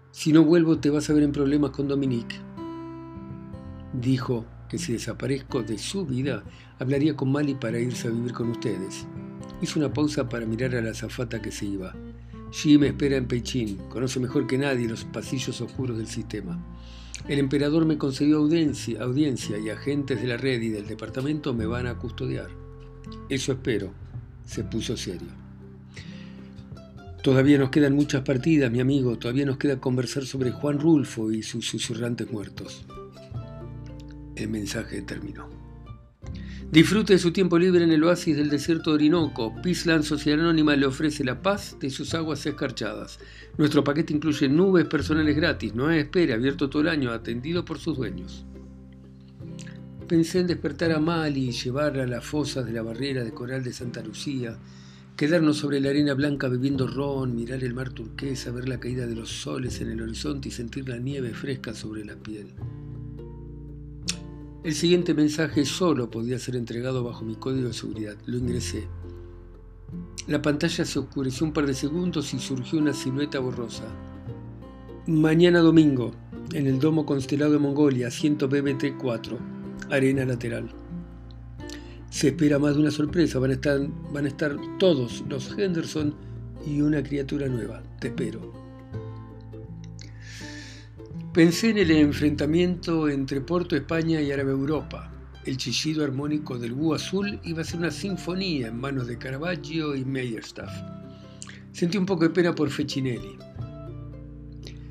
si 0.10 0.34
no 0.34 0.44
vuelvo 0.44 0.80
te 0.80 0.90
vas 0.90 1.08
a 1.08 1.13
ver 1.13 1.22
en 1.22 1.34
problemas 1.34 1.70
con 1.70 1.88
Dominique. 1.88 2.36
Dijo 3.94 4.48
que 4.68 4.80
si 4.80 4.94
desaparezco 4.94 5.62
de 5.62 5.78
su 5.78 6.04
vida, 6.04 6.44
hablaría 6.80 7.16
con 7.16 7.32
Mali 7.32 7.54
para 7.54 7.80
irse 7.80 8.08
a 8.08 8.12
vivir 8.12 8.34
con 8.34 8.50
ustedes. 8.50 9.06
Hizo 9.62 9.78
una 9.78 9.94
pausa 9.94 10.30
para 10.30 10.48
mirar 10.48 10.74
a 10.74 10.82
la 10.82 10.90
azafata 10.90 11.44
que 11.44 11.51
se 11.51 11.68
iba. 11.68 11.94
Xi 12.50 12.80
me 12.80 12.88
espera 12.88 13.18
en 13.18 13.28
Peichín, 13.28 13.78
conoce 13.88 14.20
mejor 14.20 14.48
que 14.48 14.58
nadie 14.58 14.90
los 14.90 15.06
pasillos 15.06 15.62
oscuros 15.62 16.00
del 16.00 16.08
sistema. 16.08 16.60
El 17.27 17.39
emperador 17.39 17.86
me 17.86 17.98
concedió 17.98 18.38
audiencia, 18.38 19.03
audiencia 19.03 19.58
y 19.60 19.70
agentes 19.70 20.22
de 20.22 20.27
la 20.27 20.38
red 20.38 20.62
y 20.62 20.70
del 20.70 20.88
departamento 20.88 21.53
me 21.53 21.65
van 21.65 21.88
a 21.88 21.98
custodiar. 21.98 22.50
Eso 23.30 23.53
espero. 23.53 23.91
Se 24.46 24.63
puso 24.63 24.98
serio. 24.98 25.30
Todavía 27.22 27.60
nos 27.60 27.70
quedan 27.70 27.94
muchas 27.94 28.24
partidas, 28.24 28.72
mi 28.72 28.80
amigo. 28.80 29.18
Todavía 29.18 29.46
nos 29.46 29.58
queda 29.58 29.80
conversar 29.80 30.25
sobre 30.25 30.51
Juan 30.51 30.80
Rulfo 30.80 31.32
y 31.32 31.44
sus 31.44 31.68
susurrantes 31.68 32.32
muertos. 32.32 32.86
El 34.36 34.50
mensaje 34.50 35.03
terminó. 35.03 35.61
Disfrute 36.72 37.12
de 37.12 37.20
su 37.20 37.34
tiempo 37.34 37.60
libre 37.60 37.84
en 37.84 37.92
el 37.92 38.01
oasis 38.06 38.38
del 38.38 38.50
desierto 38.50 38.92
de 38.92 38.96
Orinoco. 38.96 39.54
Peaceland 39.62 40.06
Sociedad 40.06 40.40
Anónima 40.40 40.74
le 40.78 40.86
ofrece 40.86 41.22
la 41.25 41.42
paz 41.42 41.75
de 41.82 41.90
sus 41.90 42.13
aguas 42.13 42.46
escarchadas. 42.46 43.20
Nuestro 43.58 43.84
paquete 43.84 44.13
incluye 44.13 44.48
nubes 44.48 44.86
personales 44.86 45.36
gratis, 45.36 45.75
no 45.75 45.92
espere, 45.92 46.34
abierto 46.34 46.70
todo 46.70 46.82
el 46.84 46.88
año, 46.88 47.12
atendido 47.12 47.66
por 47.66 47.78
sus 47.78 47.98
dueños. 47.98 48.46
Pensé 50.08 50.40
en 50.40 50.48
despertar 50.48 50.94
a 50.94 51.00
Mali 51.01 51.50
y 51.50 51.51
llevarla 51.51 52.04
a 52.04 52.08
las 52.08 52.24
fosas 52.24 52.66
de 52.66 52.72
la 52.72 52.84
barrera 52.84 53.25
de 53.25 53.34
coral 53.34 53.66
de 53.66 53.74
Santa 53.74 54.01
Lucía, 54.01 54.58
quedarnos 55.18 55.58
sobre 55.58 55.82
la 55.82 55.90
arena 55.90 56.13
blanca 56.13 56.48
bebiendo 56.48 56.88
ron, 56.88 57.36
mirar 57.36 57.66
el 57.66 57.74
mar 57.74 57.90
turquesa, 57.90 58.50
ver 58.51 58.70
la 58.70 58.80
caída 58.80 59.06
de 59.08 59.16
los 59.16 59.30
soles 59.30 59.82
en 59.82 59.92
el 59.92 60.01
horizonte 60.01 60.48
y 60.48 60.51
sentir 60.51 60.88
la 60.88 61.00
nieve 61.00 61.34
fresca 61.34 61.74
sobre 61.74 62.06
la 62.06 62.16
piel. 62.16 62.48
El 64.63 64.75
siguiente 64.75 65.15
mensaje 65.15 65.65
solo 65.65 66.12
podía 66.12 66.38
ser 66.38 66.56
entregado 66.56 67.03
bajo 67.03 67.25
mi 67.25 67.34
código 67.34 67.70
de 67.70 67.74
seguridad. 67.74 68.15
Lo 68.27 68.38
ingresé. 68.38 68.88
La 70.27 70.39
pantalla 70.39 70.86
se 70.86 71.00
oscureció 71.00 71.48
un 71.48 71.53
par 71.53 71.65
de 71.65 71.74
segundos 71.74 72.32
y 72.36 72.39
surgió 72.39 72.77
una 72.77 72.94
silueta 72.94 73.39
borrosa. 73.39 73.86
Mañana 75.08 75.62
domingo, 75.62 76.12
en 76.53 76.68
el 76.68 76.80
domo 76.80 77.08
constelado 77.08 77.53
de 77.53 77.58
Mongolia, 77.58 78.10
asiento 78.10 78.48
BBT 78.48 78.98
4, 79.00 79.39
arena 79.89 80.25
lateral. 80.25 80.70
Se 82.12 82.27
espera 82.27 82.60
más 82.60 82.75
de 82.75 82.82
una 82.82 82.91
sorpresa, 82.91 83.39
van 83.39 83.50
a 83.50 83.53
estar, 83.53 83.80
van 84.13 84.25
a 84.25 84.27
estar 84.27 84.56
todos 84.77 85.24
los 85.27 85.58
Henderson 85.58 86.13
y 86.68 86.82
una 86.82 87.01
criatura 87.01 87.48
nueva. 87.48 87.82
Te 88.00 88.10
espero. 88.10 88.61
Pensé 91.33 91.69
en 91.69 91.77
el 91.77 91.91
enfrentamiento 91.91 93.07
entre 93.07 93.39
Porto 93.39 93.77
España 93.77 94.19
y 94.19 94.33
Árabe 94.33 94.51
Europa. 94.51 95.09
El 95.45 95.55
chillido 95.55 96.03
armónico 96.03 96.59
del 96.59 96.73
búho 96.73 96.95
azul 96.95 97.39
iba 97.45 97.61
a 97.61 97.63
ser 97.63 97.79
una 97.79 97.89
sinfonía 97.89 98.67
en 98.67 98.77
manos 98.77 99.07
de 99.07 99.17
Caravaggio 99.17 99.95
y 99.95 100.03
Meyerstaff. 100.03 100.69
Sentí 101.71 101.97
un 101.97 102.05
poco 102.05 102.25
de 102.25 102.31
pena 102.31 102.53
por 102.53 102.69
Fecinelli. 102.69 103.38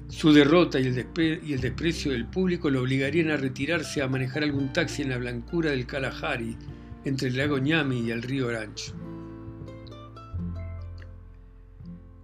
Su 0.08 0.32
derrota 0.32 0.80
y 0.80 0.86
el, 0.86 1.06
y 1.44 1.52
el 1.52 1.60
desprecio 1.60 2.12
del 2.12 2.24
público 2.24 2.70
lo 2.70 2.80
obligarían 2.80 3.30
a 3.32 3.36
retirarse 3.36 4.00
a 4.00 4.08
manejar 4.08 4.42
algún 4.42 4.72
taxi 4.72 5.02
en 5.02 5.10
la 5.10 5.18
blancura 5.18 5.72
del 5.72 5.84
Kalahari, 5.84 6.56
entre 7.04 7.28
el 7.28 7.36
lago 7.36 7.58
Ñami 7.58 8.00
y 8.00 8.12
el 8.12 8.22
río 8.22 8.46
Orange. 8.46 8.94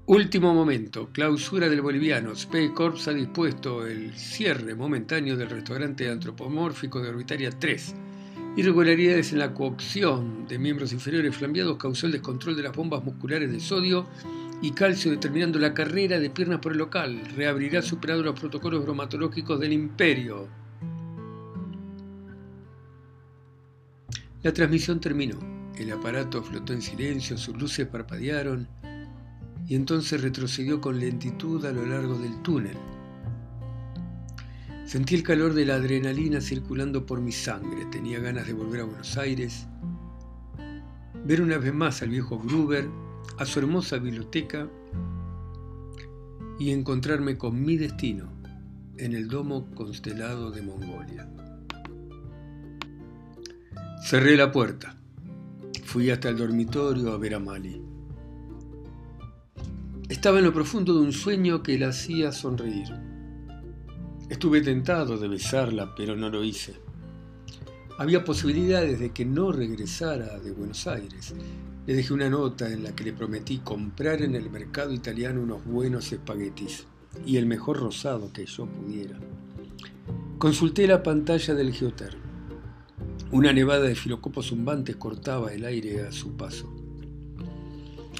Último 0.08 0.54
momento, 0.54 1.08
clausura 1.10 1.68
del 1.68 1.80
boliviano. 1.80 2.30
Space 2.30 2.72
Corps 2.72 3.08
ha 3.08 3.12
dispuesto 3.12 3.84
el 3.84 4.14
cierre 4.14 4.76
momentáneo 4.76 5.36
del 5.36 5.50
restaurante 5.50 6.08
antropomórfico 6.08 7.00
de 7.02 7.08
Orbitaria 7.08 7.50
3. 7.50 7.92
Irregularidades 8.56 9.32
en 9.32 9.40
la 9.40 9.52
cocción 9.52 10.46
de 10.46 10.60
miembros 10.60 10.92
inferiores 10.92 11.34
flambeados 11.34 11.76
causó 11.76 12.06
el 12.06 12.12
descontrol 12.12 12.54
de 12.54 12.62
las 12.62 12.76
bombas 12.76 13.02
musculares 13.02 13.50
de 13.50 13.58
sodio 13.58 14.06
y 14.62 14.70
calcio 14.70 15.10
determinando 15.10 15.58
la 15.58 15.74
carrera 15.74 16.20
de 16.20 16.30
piernas 16.30 16.60
por 16.60 16.70
el 16.70 16.78
local. 16.78 17.20
Reabrirá 17.34 17.82
superado 17.82 18.22
los 18.22 18.38
protocolos 18.38 18.84
bromatológicos 18.84 19.58
del 19.58 19.72
imperio. 19.72 20.46
La 24.44 24.52
transmisión 24.52 25.00
terminó. 25.00 25.36
El 25.76 25.90
aparato 25.90 26.44
flotó 26.44 26.72
en 26.72 26.80
silencio, 26.80 27.36
sus 27.36 27.56
luces 27.56 27.88
parpadearon 27.88 28.68
y 29.66 29.74
entonces 29.74 30.22
retrocedió 30.22 30.80
con 30.80 31.00
lentitud 31.00 31.64
a 31.64 31.72
lo 31.72 31.84
largo 31.84 32.18
del 32.18 32.40
túnel. 32.42 32.76
Sentí 34.84 35.16
el 35.16 35.24
calor 35.24 35.54
de 35.54 35.66
la 35.66 35.74
adrenalina 35.74 36.40
circulando 36.40 37.04
por 37.06 37.20
mi 37.20 37.32
sangre, 37.32 37.86
tenía 37.86 38.20
ganas 38.20 38.46
de 38.46 38.52
volver 38.52 38.82
a 38.82 38.84
Buenos 38.84 39.16
Aires, 39.16 39.66
ver 41.24 41.42
una 41.42 41.58
vez 41.58 41.74
más 41.74 42.02
al 42.02 42.10
viejo 42.10 42.38
Gruber, 42.38 42.88
a 43.38 43.44
su 43.44 43.58
hermosa 43.58 43.98
biblioteca 43.98 44.68
y 46.58 46.70
encontrarme 46.70 47.36
con 47.36 47.60
mi 47.60 47.76
destino 47.76 48.30
en 48.96 49.12
el 49.12 49.28
domo 49.28 49.66
constelado 49.74 50.50
de 50.52 50.62
Mongolia. 50.62 51.28
Cerré 54.04 54.36
la 54.36 54.52
puerta. 54.52 54.96
Fui 55.84 56.10
hasta 56.10 56.28
el 56.28 56.36
dormitorio 56.36 57.12
a 57.12 57.18
ver 57.18 57.34
a 57.34 57.40
Mali. 57.40 57.95
Estaba 60.08 60.38
en 60.38 60.44
lo 60.44 60.52
profundo 60.52 60.94
de 60.94 61.00
un 61.00 61.12
sueño 61.12 61.64
que 61.64 61.76
la 61.76 61.88
hacía 61.88 62.30
sonreír. 62.30 62.86
Estuve 64.30 64.60
tentado 64.60 65.18
de 65.18 65.26
besarla, 65.26 65.94
pero 65.96 66.14
no 66.14 66.28
lo 66.30 66.44
hice. 66.44 66.74
Había 67.98 68.24
posibilidades 68.24 69.00
de 69.00 69.10
que 69.10 69.24
no 69.24 69.50
regresara 69.50 70.38
de 70.38 70.52
Buenos 70.52 70.86
Aires. 70.86 71.34
Le 71.86 71.94
dejé 71.94 72.12
una 72.12 72.30
nota 72.30 72.72
en 72.72 72.84
la 72.84 72.94
que 72.94 73.02
le 73.02 73.14
prometí 73.14 73.58
comprar 73.58 74.22
en 74.22 74.36
el 74.36 74.48
mercado 74.48 74.92
italiano 74.92 75.42
unos 75.42 75.64
buenos 75.64 76.12
espaguetis 76.12 76.86
y 77.24 77.38
el 77.38 77.46
mejor 77.46 77.80
rosado 77.80 78.32
que 78.32 78.46
yo 78.46 78.66
pudiera. 78.66 79.18
Consulté 80.38 80.86
la 80.86 81.02
pantalla 81.02 81.52
del 81.54 81.72
geotermo. 81.72 82.22
Una 83.32 83.52
nevada 83.52 83.86
de 83.86 83.96
filocopos 83.96 84.50
zumbantes 84.50 84.94
cortaba 84.94 85.52
el 85.52 85.64
aire 85.64 86.02
a 86.02 86.12
su 86.12 86.36
paso. 86.36 86.75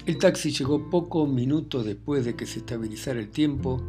El 0.07 0.19
taxi 0.19 0.53
llegó 0.53 0.89
pocos 0.89 1.29
minutos 1.29 1.85
después 1.85 2.25
de 2.25 2.37
que 2.37 2.47
se 2.47 2.61
estabilizara 2.61 3.19
el 3.19 3.29
tiempo 3.29 3.83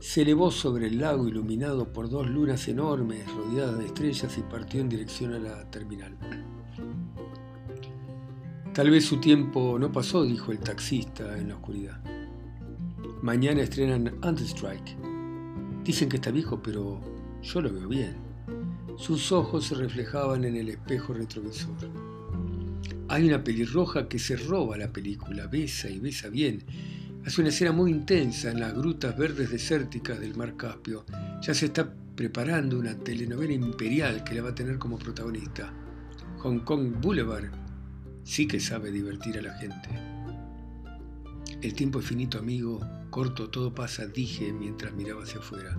se 0.00 0.22
elevó 0.22 0.50
sobre 0.50 0.88
el 0.88 0.98
lago 0.98 1.28
iluminado 1.28 1.92
por 1.92 2.10
dos 2.10 2.28
lunas 2.28 2.66
enormes 2.66 3.24
rodeadas 3.32 3.78
de 3.78 3.86
estrellas 3.86 4.36
y 4.36 4.42
partió 4.42 4.80
en 4.80 4.88
dirección 4.88 5.34
a 5.34 5.38
la 5.38 5.70
terminal. 5.70 6.16
Tal 8.74 8.90
vez 8.90 9.04
su 9.04 9.18
tiempo 9.18 9.76
no 9.78 9.92
pasó, 9.92 10.24
dijo 10.24 10.50
el 10.50 10.58
taxista 10.58 11.38
en 11.38 11.48
la 11.48 11.54
oscuridad. 11.54 12.00
Mañana 13.22 13.62
estrenan 13.62 14.18
Understrike. 14.24 14.96
Dicen 15.84 16.08
que 16.08 16.16
está 16.16 16.32
viejo, 16.32 16.60
pero 16.62 17.00
yo 17.42 17.60
lo 17.60 17.72
veo 17.72 17.88
bien. 17.88 18.16
Sus 18.96 19.30
ojos 19.30 19.66
se 19.66 19.76
reflejaban 19.76 20.44
en 20.44 20.56
el 20.56 20.68
espejo 20.68 21.12
retrovisor. 21.12 22.07
Hay 23.08 23.26
una 23.26 23.42
pelirroja 23.42 24.08
que 24.08 24.18
se 24.18 24.36
roba 24.36 24.76
la 24.76 24.92
película, 24.92 25.46
besa 25.46 25.88
y 25.88 25.98
besa 25.98 26.28
bien, 26.28 26.64
Hace 27.28 27.42
una 27.42 27.50
escena 27.50 27.72
muy 27.72 27.90
intensa 27.90 28.50
en 28.50 28.60
las 28.60 28.72
grutas 28.72 29.14
verdes 29.14 29.50
desérticas 29.50 30.18
del 30.18 30.34
mar 30.34 30.56
Caspio. 30.56 31.04
Ya 31.42 31.52
se 31.52 31.66
está 31.66 31.92
preparando 32.14 32.78
una 32.78 32.96
telenovela 32.96 33.52
imperial 33.52 34.24
que 34.24 34.34
la 34.34 34.40
va 34.40 34.48
a 34.48 34.54
tener 34.54 34.78
como 34.78 34.98
protagonista. 34.98 35.70
Hong 36.38 36.60
Kong 36.60 36.94
Boulevard 37.02 37.50
sí 38.24 38.48
que 38.48 38.58
sabe 38.58 38.90
divertir 38.90 39.36
a 39.36 39.42
la 39.42 39.52
gente. 39.58 39.90
El 41.60 41.74
tiempo 41.74 41.98
es 41.98 42.06
finito, 42.06 42.38
amigo, 42.38 42.80
corto, 43.10 43.50
todo 43.50 43.74
pasa, 43.74 44.06
dije 44.06 44.50
mientras 44.50 44.94
miraba 44.94 45.24
hacia 45.24 45.40
afuera. 45.40 45.76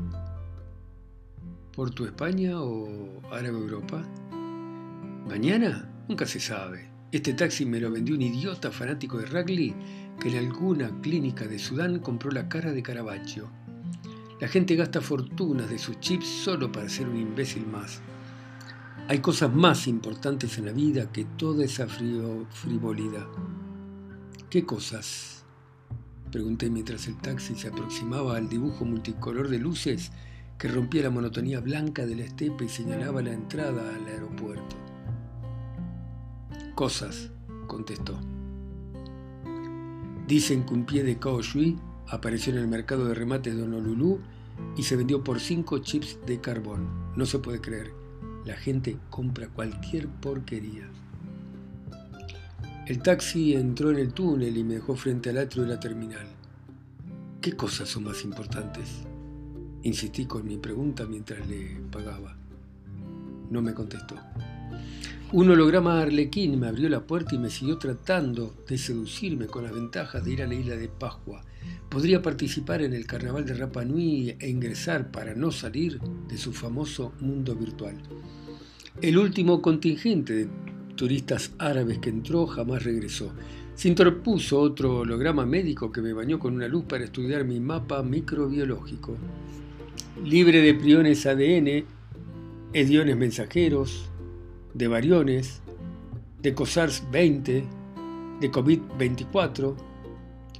¿Por 1.73 1.89
tu 1.89 2.05
España 2.05 2.61
o 2.61 3.23
Árabe 3.31 3.57
Europa? 3.57 4.03
¿Mañana? 5.27 5.89
Nunca 6.07 6.27
se 6.27 6.39
sabe. 6.39 6.88
Este 7.11 7.33
taxi 7.33 7.65
me 7.65 7.79
lo 7.79 7.89
vendió 7.89 8.13
un 8.13 8.21
idiota 8.21 8.71
fanático 8.71 9.17
de 9.17 9.25
rugby 9.25 9.73
que 10.19 10.29
en 10.29 10.37
alguna 10.37 10.91
clínica 11.01 11.47
de 11.47 11.57
Sudán 11.57 11.99
compró 11.99 12.29
la 12.29 12.47
cara 12.47 12.71
de 12.71 12.83
Caravaggio. 12.83 13.49
La 14.39 14.47
gente 14.47 14.75
gasta 14.75 15.01
fortunas 15.01 15.71
de 15.71 15.79
sus 15.79 15.99
chips 15.99 16.27
solo 16.27 16.71
para 16.71 16.87
ser 16.87 17.09
un 17.09 17.17
imbécil 17.17 17.65
más. 17.65 17.99
Hay 19.07 19.19
cosas 19.21 19.51
más 19.51 19.87
importantes 19.87 20.59
en 20.59 20.67
la 20.67 20.71
vida 20.71 21.11
que 21.11 21.25
toda 21.25 21.65
esa 21.65 21.87
frivolidad. 21.87 23.25
¿Qué 24.51 24.63
cosas? 24.63 25.43
Pregunté 26.31 26.69
mientras 26.69 27.07
el 27.07 27.17
taxi 27.17 27.55
se 27.55 27.69
aproximaba 27.69 28.37
al 28.37 28.49
dibujo 28.49 28.85
multicolor 28.85 29.49
de 29.49 29.57
luces 29.57 30.11
que 30.59 30.67
rompía 30.67 31.01
la 31.03 31.09
monotonía 31.09 31.59
blanca 31.59 32.05
de 32.05 32.17
la 32.17 32.25
estepa 32.25 32.65
y 32.65 32.69
señalaba 32.69 33.23
la 33.23 33.33
entrada 33.33 33.95
al 33.95 34.05
aeropuerto. 34.05 34.88
Cosas, 36.79 37.29
contestó. 37.67 38.17
Dicen 40.29 40.65
que 40.65 40.73
un 40.73 40.85
pie 40.85 41.03
de 41.03 41.19
Kao 41.19 41.41
Shui 41.41 41.77
apareció 42.07 42.53
en 42.53 42.59
el 42.59 42.69
mercado 42.69 43.03
de 43.03 43.15
remates 43.15 43.53
de 43.53 43.63
Honolulu 43.63 44.21
y 44.77 44.83
se 44.83 44.95
vendió 44.95 45.21
por 45.21 45.41
5 45.41 45.79
chips 45.79 46.19
de 46.25 46.39
carbón. 46.39 46.87
No 47.17 47.25
se 47.25 47.39
puede 47.39 47.59
creer. 47.59 47.91
La 48.45 48.55
gente 48.55 48.97
compra 49.09 49.49
cualquier 49.49 50.07
porquería. 50.07 50.87
El 52.87 53.01
taxi 53.01 53.55
entró 53.55 53.91
en 53.91 53.97
el 53.97 54.13
túnel 54.13 54.55
y 54.55 54.63
me 54.63 54.75
dejó 54.75 54.95
frente 54.95 55.31
al 55.31 55.39
atrio 55.39 55.63
de 55.63 55.69
la 55.71 55.81
terminal. 55.81 56.29
¿Qué 57.41 57.57
cosas 57.57 57.89
son 57.89 58.05
más 58.05 58.23
importantes? 58.23 58.99
Insistí 59.83 60.27
con 60.27 60.47
mi 60.47 60.55
pregunta 60.55 61.05
mientras 61.05 61.45
le 61.45 61.81
pagaba. 61.91 62.37
No 63.49 63.61
me 63.61 63.73
contestó. 63.73 64.15
Un 65.31 65.47
holograma 65.51 66.01
arlequín 66.01 66.59
me 66.59 66.67
abrió 66.67 66.89
la 66.89 67.05
puerta 67.05 67.35
y 67.35 67.37
me 67.37 67.51
siguió 67.51 67.77
tratando 67.77 68.55
de 68.67 68.79
seducirme 68.79 69.45
con 69.45 69.63
las 69.63 69.71
ventajas 69.71 70.25
de 70.25 70.33
ir 70.33 70.41
a 70.41 70.47
la 70.47 70.55
isla 70.55 70.75
de 70.75 70.87
Pascua. 70.87 71.45
Podría 71.87 72.23
participar 72.23 72.81
en 72.81 72.93
el 72.93 73.05
carnaval 73.05 73.45
de 73.45 73.53
Rapa 73.53 73.85
Nui 73.85 74.35
e 74.39 74.49
ingresar 74.49 75.11
para 75.11 75.35
no 75.35 75.51
salir 75.51 75.99
de 76.27 76.35
su 76.35 76.51
famoso 76.51 77.13
mundo 77.19 77.55
virtual. 77.55 77.95
El 79.03 79.19
último 79.19 79.61
contingente 79.61 80.33
de 80.33 80.47
turistas 80.95 81.51
árabes 81.59 81.99
que 81.99 82.09
entró 82.09 82.47
jamás 82.47 82.83
regresó. 82.83 83.31
Se 83.75 83.87
interpuso 83.87 84.59
otro 84.59 85.01
holograma 85.01 85.45
médico 85.45 85.91
que 85.91 86.01
me 86.01 86.11
bañó 86.11 86.39
con 86.39 86.55
una 86.55 86.67
luz 86.67 86.85
para 86.85 87.03
estudiar 87.03 87.45
mi 87.45 87.59
mapa 87.59 88.01
microbiológico. 88.01 89.15
Libre 90.25 90.59
de 90.63 90.73
priones 90.73 91.27
ADN, 91.27 91.85
ediones 92.73 93.15
mensajeros, 93.15 94.08
de 94.79 94.87
variones, 94.87 95.61
de 96.41 96.55
COSARS 96.55 97.03
20, 97.11 97.65
de 98.39 98.49
COVID-24. 98.49 99.75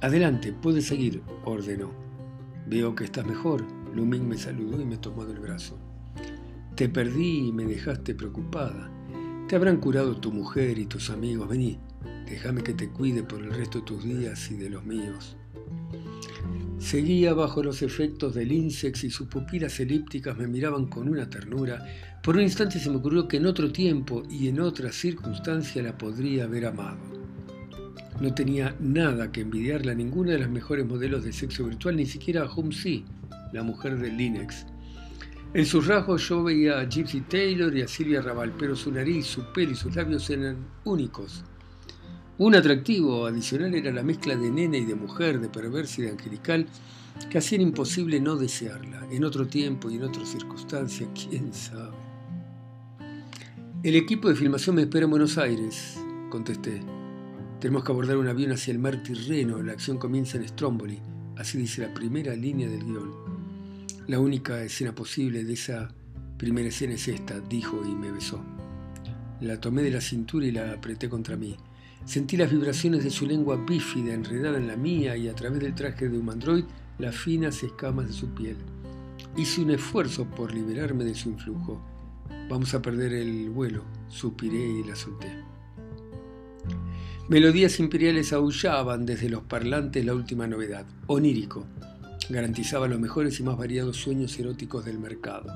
Adelante, 0.02 0.52
puedes 0.52 0.86
seguir, 0.88 1.22
ordenó. 1.46 1.90
Veo 2.66 2.94
que 2.94 3.04
estás 3.04 3.26
mejor. 3.26 3.64
Luming 3.94 4.28
me 4.28 4.36
saludó 4.36 4.78
y 4.78 4.84
me 4.84 4.98
tomó 4.98 5.24
del 5.24 5.40
brazo. 5.40 5.78
Te 6.76 6.90
perdí 6.90 7.48
y 7.48 7.52
me 7.52 7.64
dejaste 7.64 8.14
preocupada. 8.14 8.90
Te 9.48 9.56
habrán 9.56 9.78
curado 9.78 10.14
tu 10.20 10.30
mujer 10.30 10.78
y 10.78 10.84
tus 10.84 11.08
amigos. 11.08 11.48
Vení, 11.48 11.78
déjame 12.26 12.62
que 12.62 12.74
te 12.74 12.90
cuide 12.90 13.22
por 13.22 13.40
el 13.40 13.54
resto 13.54 13.78
de 13.78 13.86
tus 13.86 14.04
días 14.04 14.50
y 14.50 14.56
de 14.56 14.68
los 14.68 14.84
míos. 14.84 15.38
Seguía 16.78 17.34
bajo 17.34 17.62
los 17.62 17.82
efectos 17.82 18.34
del 18.34 18.52
Insex 18.52 19.04
y 19.04 19.10
sus 19.10 19.28
pupilas 19.28 19.78
elípticas 19.80 20.36
me 20.36 20.46
miraban 20.46 20.86
con 20.86 21.08
una 21.08 21.28
ternura. 21.28 21.84
Por 22.22 22.36
un 22.36 22.42
instante 22.42 22.78
se 22.78 22.88
me 22.88 22.96
ocurrió 22.96 23.28
que 23.28 23.36
en 23.36 23.46
otro 23.46 23.70
tiempo 23.70 24.22
y 24.30 24.48
en 24.48 24.60
otra 24.60 24.90
circunstancia 24.90 25.82
la 25.82 25.96
podría 25.96 26.44
haber 26.44 26.66
amado. 26.66 26.98
No 28.20 28.34
tenía 28.34 28.74
nada 28.80 29.30
que 29.30 29.42
envidiarle 29.42 29.92
a 29.92 29.94
ninguna 29.94 30.32
de 30.32 30.40
las 30.40 30.50
mejores 30.50 30.86
modelos 30.86 31.22
de 31.24 31.32
sexo 31.32 31.64
virtual, 31.64 31.96
ni 31.96 32.06
siquiera 32.06 32.44
a 32.44 32.72
Si, 32.72 33.04
la 33.52 33.62
mujer 33.62 33.98
de 33.98 34.10
Linux. 34.10 34.66
En 35.52 35.66
sus 35.66 35.86
rasgos 35.86 36.28
yo 36.28 36.44
veía 36.44 36.80
a 36.80 36.88
Gypsy 36.88 37.22
Taylor 37.22 37.76
y 37.76 37.82
a 37.82 37.88
Silvia 37.88 38.22
Raval, 38.22 38.52
pero 38.58 38.76
su 38.76 38.92
nariz, 38.92 39.26
su 39.26 39.52
pelo 39.52 39.72
y 39.72 39.74
sus 39.74 39.96
labios 39.96 40.30
eran 40.30 40.56
únicos. 40.84 41.44
Un 42.40 42.54
atractivo 42.54 43.26
adicional 43.26 43.74
era 43.74 43.92
la 43.92 44.02
mezcla 44.02 44.34
de 44.34 44.50
nena 44.50 44.78
y 44.78 44.86
de 44.86 44.94
mujer, 44.94 45.42
de 45.42 45.50
perversa 45.50 46.00
y 46.00 46.04
de 46.04 46.12
angelical, 46.12 46.66
que 47.28 47.36
hacían 47.36 47.60
imposible 47.60 48.18
no 48.18 48.34
desearla, 48.34 49.06
en 49.10 49.24
otro 49.24 49.46
tiempo 49.46 49.90
y 49.90 49.96
en 49.96 50.04
otra 50.04 50.24
circunstancia, 50.24 51.06
quién 51.12 51.52
sabe. 51.52 51.98
El 53.82 53.94
equipo 53.94 54.30
de 54.30 54.36
filmación 54.36 54.76
me 54.76 54.82
espera 54.82 55.04
en 55.04 55.10
Buenos 55.10 55.36
Aires, 55.36 55.98
contesté. 56.30 56.80
Tenemos 57.60 57.84
que 57.84 57.92
abordar 57.92 58.16
un 58.16 58.28
avión 58.28 58.52
hacia 58.52 58.72
el 58.72 58.78
mar 58.78 59.02
Tirreno, 59.02 59.62
la 59.62 59.72
acción 59.72 59.98
comienza 59.98 60.38
en 60.38 60.48
Stromboli, 60.48 60.98
así 61.36 61.58
dice 61.58 61.82
la 61.82 61.92
primera 61.92 62.34
línea 62.34 62.70
del 62.70 62.86
guion. 62.86 63.12
La 64.06 64.18
única 64.18 64.62
escena 64.62 64.94
posible 64.94 65.44
de 65.44 65.52
esa 65.52 65.92
primera 66.38 66.70
escena 66.70 66.94
es 66.94 67.06
esta, 67.06 67.38
dijo 67.38 67.82
y 67.86 67.94
me 67.94 68.10
besó. 68.10 68.42
La 69.42 69.60
tomé 69.60 69.82
de 69.82 69.90
la 69.90 70.00
cintura 70.00 70.46
y 70.46 70.52
la 70.52 70.72
apreté 70.72 71.10
contra 71.10 71.36
mí. 71.36 71.54
Sentí 72.04 72.36
las 72.36 72.50
vibraciones 72.50 73.04
de 73.04 73.10
su 73.10 73.26
lengua 73.26 73.56
bífida 73.56 74.14
enredada 74.14 74.58
en 74.58 74.66
la 74.66 74.76
mía 74.76 75.16
y 75.16 75.28
a 75.28 75.34
través 75.34 75.60
del 75.60 75.74
traje 75.74 76.08
de 76.08 76.18
un 76.18 76.30
android 76.30 76.64
las 76.98 77.16
finas 77.16 77.62
escamas 77.62 78.08
de 78.08 78.12
su 78.12 78.28
piel. 78.34 78.56
Hice 79.36 79.60
un 79.60 79.70
esfuerzo 79.70 80.24
por 80.24 80.52
liberarme 80.52 81.04
de 81.04 81.14
su 81.14 81.30
influjo. 81.30 81.80
Vamos 82.48 82.74
a 82.74 82.82
perder 82.82 83.12
el 83.12 83.50
vuelo, 83.50 83.84
suspiré 84.08 84.58
y 84.58 84.84
la 84.84 84.96
solté. 84.96 85.28
Melodías 87.28 87.78
imperiales 87.78 88.32
aullaban 88.32 89.06
desde 89.06 89.28
los 89.28 89.42
parlantes 89.42 90.04
la 90.04 90.14
última 90.14 90.48
novedad, 90.48 90.84
onírico. 91.06 91.64
Garantizaba 92.28 92.88
los 92.88 92.98
mejores 92.98 93.38
y 93.38 93.44
más 93.44 93.56
variados 93.56 93.98
sueños 93.98 94.36
eróticos 94.38 94.84
del 94.84 94.98
mercado. 94.98 95.52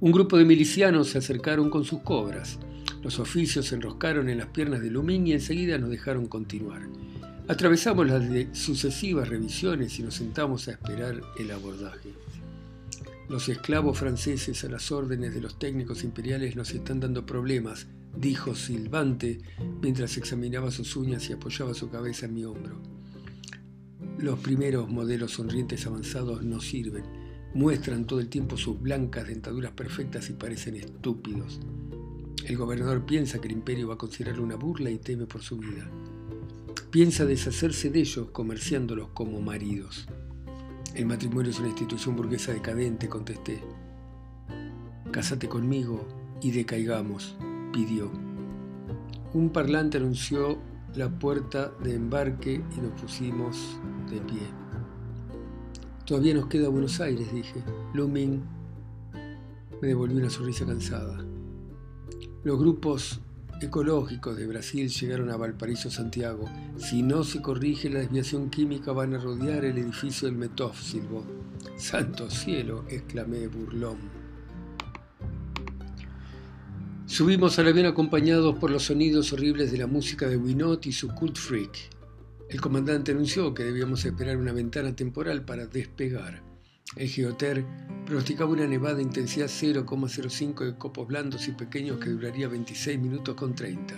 Un 0.00 0.10
grupo 0.10 0.36
de 0.36 0.44
milicianos 0.44 1.08
se 1.08 1.18
acercaron 1.18 1.70
con 1.70 1.84
sus 1.84 2.00
cobras. 2.00 2.58
Los 3.02 3.18
oficios 3.18 3.66
se 3.66 3.76
enroscaron 3.76 4.28
en 4.28 4.38
las 4.38 4.48
piernas 4.48 4.80
de 4.80 4.90
Lumín 4.90 5.26
y 5.26 5.32
enseguida 5.32 5.78
nos 5.78 5.90
dejaron 5.90 6.26
continuar. 6.26 6.82
Atravesamos 7.46 8.06
las 8.06 8.24
sucesivas 8.52 9.28
revisiones 9.28 9.98
y 9.98 10.02
nos 10.02 10.14
sentamos 10.14 10.68
a 10.68 10.72
esperar 10.72 11.20
el 11.38 11.50
abordaje. 11.50 12.12
Los 13.28 13.48
esclavos 13.48 13.98
franceses 13.98 14.64
a 14.64 14.68
las 14.68 14.90
órdenes 14.90 15.34
de 15.34 15.40
los 15.40 15.58
técnicos 15.58 16.02
imperiales 16.02 16.56
nos 16.56 16.72
están 16.72 17.00
dando 17.00 17.24
problemas, 17.24 17.86
dijo 18.16 18.54
Silvante 18.54 19.40
mientras 19.80 20.16
examinaba 20.16 20.70
sus 20.70 20.96
uñas 20.96 21.28
y 21.28 21.34
apoyaba 21.34 21.74
su 21.74 21.90
cabeza 21.90 22.26
en 22.26 22.34
mi 22.34 22.44
hombro. 22.44 22.80
Los 24.18 24.38
primeros 24.40 24.88
modelos 24.88 25.32
sonrientes 25.32 25.86
avanzados 25.86 26.42
no 26.42 26.60
sirven. 26.60 27.04
Muestran 27.54 28.06
todo 28.06 28.20
el 28.20 28.28
tiempo 28.28 28.56
sus 28.56 28.80
blancas 28.80 29.28
dentaduras 29.28 29.72
perfectas 29.72 30.28
y 30.28 30.32
parecen 30.32 30.76
estúpidos. 30.76 31.60
El 32.48 32.56
gobernador 32.56 33.04
piensa 33.04 33.42
que 33.42 33.46
el 33.48 33.52
imperio 33.52 33.88
va 33.88 33.94
a 33.94 33.98
considerarlo 33.98 34.42
una 34.42 34.56
burla 34.56 34.88
y 34.88 34.96
teme 34.96 35.26
por 35.26 35.42
su 35.42 35.58
vida. 35.58 35.86
Piensa 36.90 37.26
deshacerse 37.26 37.90
de 37.90 38.00
ellos 38.00 38.30
comerciándolos 38.32 39.08
como 39.08 39.42
maridos. 39.42 40.08
El 40.94 41.04
matrimonio 41.04 41.50
es 41.50 41.58
una 41.58 41.68
institución 41.68 42.16
burguesa 42.16 42.54
decadente, 42.54 43.06
contesté. 43.06 43.62
Cásate 45.10 45.46
conmigo 45.46 46.08
y 46.40 46.50
decaigamos, 46.52 47.36
pidió. 47.70 48.10
Un 49.34 49.50
parlante 49.50 49.98
anunció 49.98 50.56
la 50.94 51.10
puerta 51.10 51.70
de 51.84 51.96
embarque 51.96 52.62
y 52.74 52.80
nos 52.80 52.98
pusimos 52.98 53.78
de 54.10 54.22
pie. 54.22 54.40
Todavía 56.06 56.32
nos 56.32 56.46
queda 56.46 56.70
Buenos 56.70 56.98
Aires, 56.98 57.30
dije. 57.30 57.62
Luming 57.92 58.42
me 59.82 59.88
devolvió 59.88 60.16
una 60.16 60.30
sonrisa 60.30 60.64
cansada. 60.64 61.27
Los 62.48 62.58
grupos 62.58 63.20
ecológicos 63.60 64.38
de 64.38 64.46
Brasil 64.46 64.88
llegaron 64.88 65.28
a 65.28 65.36
Valparaíso, 65.36 65.90
Santiago. 65.90 66.48
Si 66.78 67.02
no 67.02 67.22
se 67.22 67.42
corrige 67.42 67.90
la 67.90 67.98
desviación 67.98 68.48
química 68.48 68.90
van 68.92 69.12
a 69.12 69.18
rodear 69.18 69.66
el 69.66 69.76
edificio 69.76 70.30
del 70.30 70.50
silbó. 70.72 71.26
Santo 71.76 72.30
cielo, 72.30 72.86
exclamé 72.88 73.48
burlón. 73.48 73.98
Subimos 77.04 77.58
al 77.58 77.68
avión 77.68 77.84
acompañados 77.84 78.56
por 78.58 78.70
los 78.70 78.84
sonidos 78.84 79.30
horribles 79.34 79.70
de 79.70 79.76
la 79.76 79.86
música 79.86 80.26
de 80.26 80.38
Winot 80.38 80.86
y 80.86 80.92
su 80.92 81.08
cult 81.08 81.36
freak. 81.36 81.90
El 82.48 82.62
comandante 82.62 83.12
anunció 83.12 83.52
que 83.52 83.64
debíamos 83.64 84.06
esperar 84.06 84.38
una 84.38 84.54
ventana 84.54 84.96
temporal 84.96 85.44
para 85.44 85.66
despegar. 85.66 86.42
El 86.96 87.08
Geoter 87.08 87.64
pronosticaba 88.06 88.50
una 88.50 88.66
nevada 88.66 88.96
de 88.96 89.02
intensidad 89.02 89.46
0,05 89.46 90.64
de 90.64 90.78
copos 90.78 91.06
blandos 91.06 91.46
y 91.46 91.52
pequeños 91.52 91.98
que 91.98 92.08
duraría 92.08 92.48
26 92.48 92.98
minutos 92.98 93.34
con 93.34 93.54
30. 93.54 93.94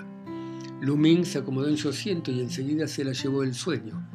Lumín 0.81 1.25
se 1.25 1.39
acomodó 1.39 1.69
en 1.69 1.77
su 1.77 1.89
asiento 1.89 2.33
y 2.33 2.41
enseguida 2.41 2.89
se 2.89 3.05
la 3.05 3.13
llevó 3.13 3.45
el 3.45 3.55
sueño. 3.55 4.09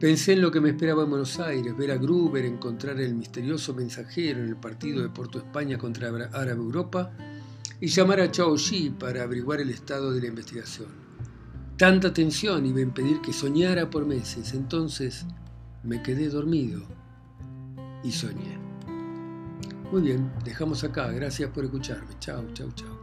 Pensé 0.00 0.32
en 0.32 0.42
lo 0.42 0.50
que 0.50 0.60
me 0.60 0.70
esperaba 0.70 1.04
en 1.04 1.10
Buenos 1.10 1.38
Aires, 1.38 1.76
ver 1.76 1.92
a 1.92 1.98
Gruber, 1.98 2.44
encontrar 2.44 3.00
el 3.00 3.14
misterioso 3.14 3.74
mensajero 3.74 4.40
en 4.40 4.48
el 4.48 4.56
partido 4.56 5.02
de 5.02 5.10
Porto 5.10 5.38
España 5.38 5.78
contra 5.78 6.08
Árabe 6.08 6.52
Europa 6.52 7.12
y 7.80 7.86
llamar 7.86 8.20
a 8.20 8.30
Chao 8.30 8.56
Shi 8.56 8.90
para 8.90 9.22
averiguar 9.22 9.60
el 9.60 9.70
estado 9.70 10.12
de 10.12 10.20
la 10.22 10.26
investigación. 10.26 10.88
Tanta 11.76 12.12
tensión 12.12 12.66
iba 12.66 12.78
a 12.78 12.82
impedir 12.82 13.20
que 13.20 13.32
soñara 13.32 13.88
por 13.88 14.04
meses, 14.04 14.52
entonces 14.52 15.26
me 15.84 16.02
quedé 16.02 16.28
dormido 16.28 16.99
y 18.02 18.12
soñé. 18.12 18.58
Muy 19.90 20.02
bien, 20.02 20.30
dejamos 20.44 20.84
acá. 20.84 21.08
Gracias 21.10 21.50
por 21.50 21.64
escucharme. 21.64 22.18
Chao, 22.20 22.44
chao, 22.54 22.70
chao. 22.74 22.99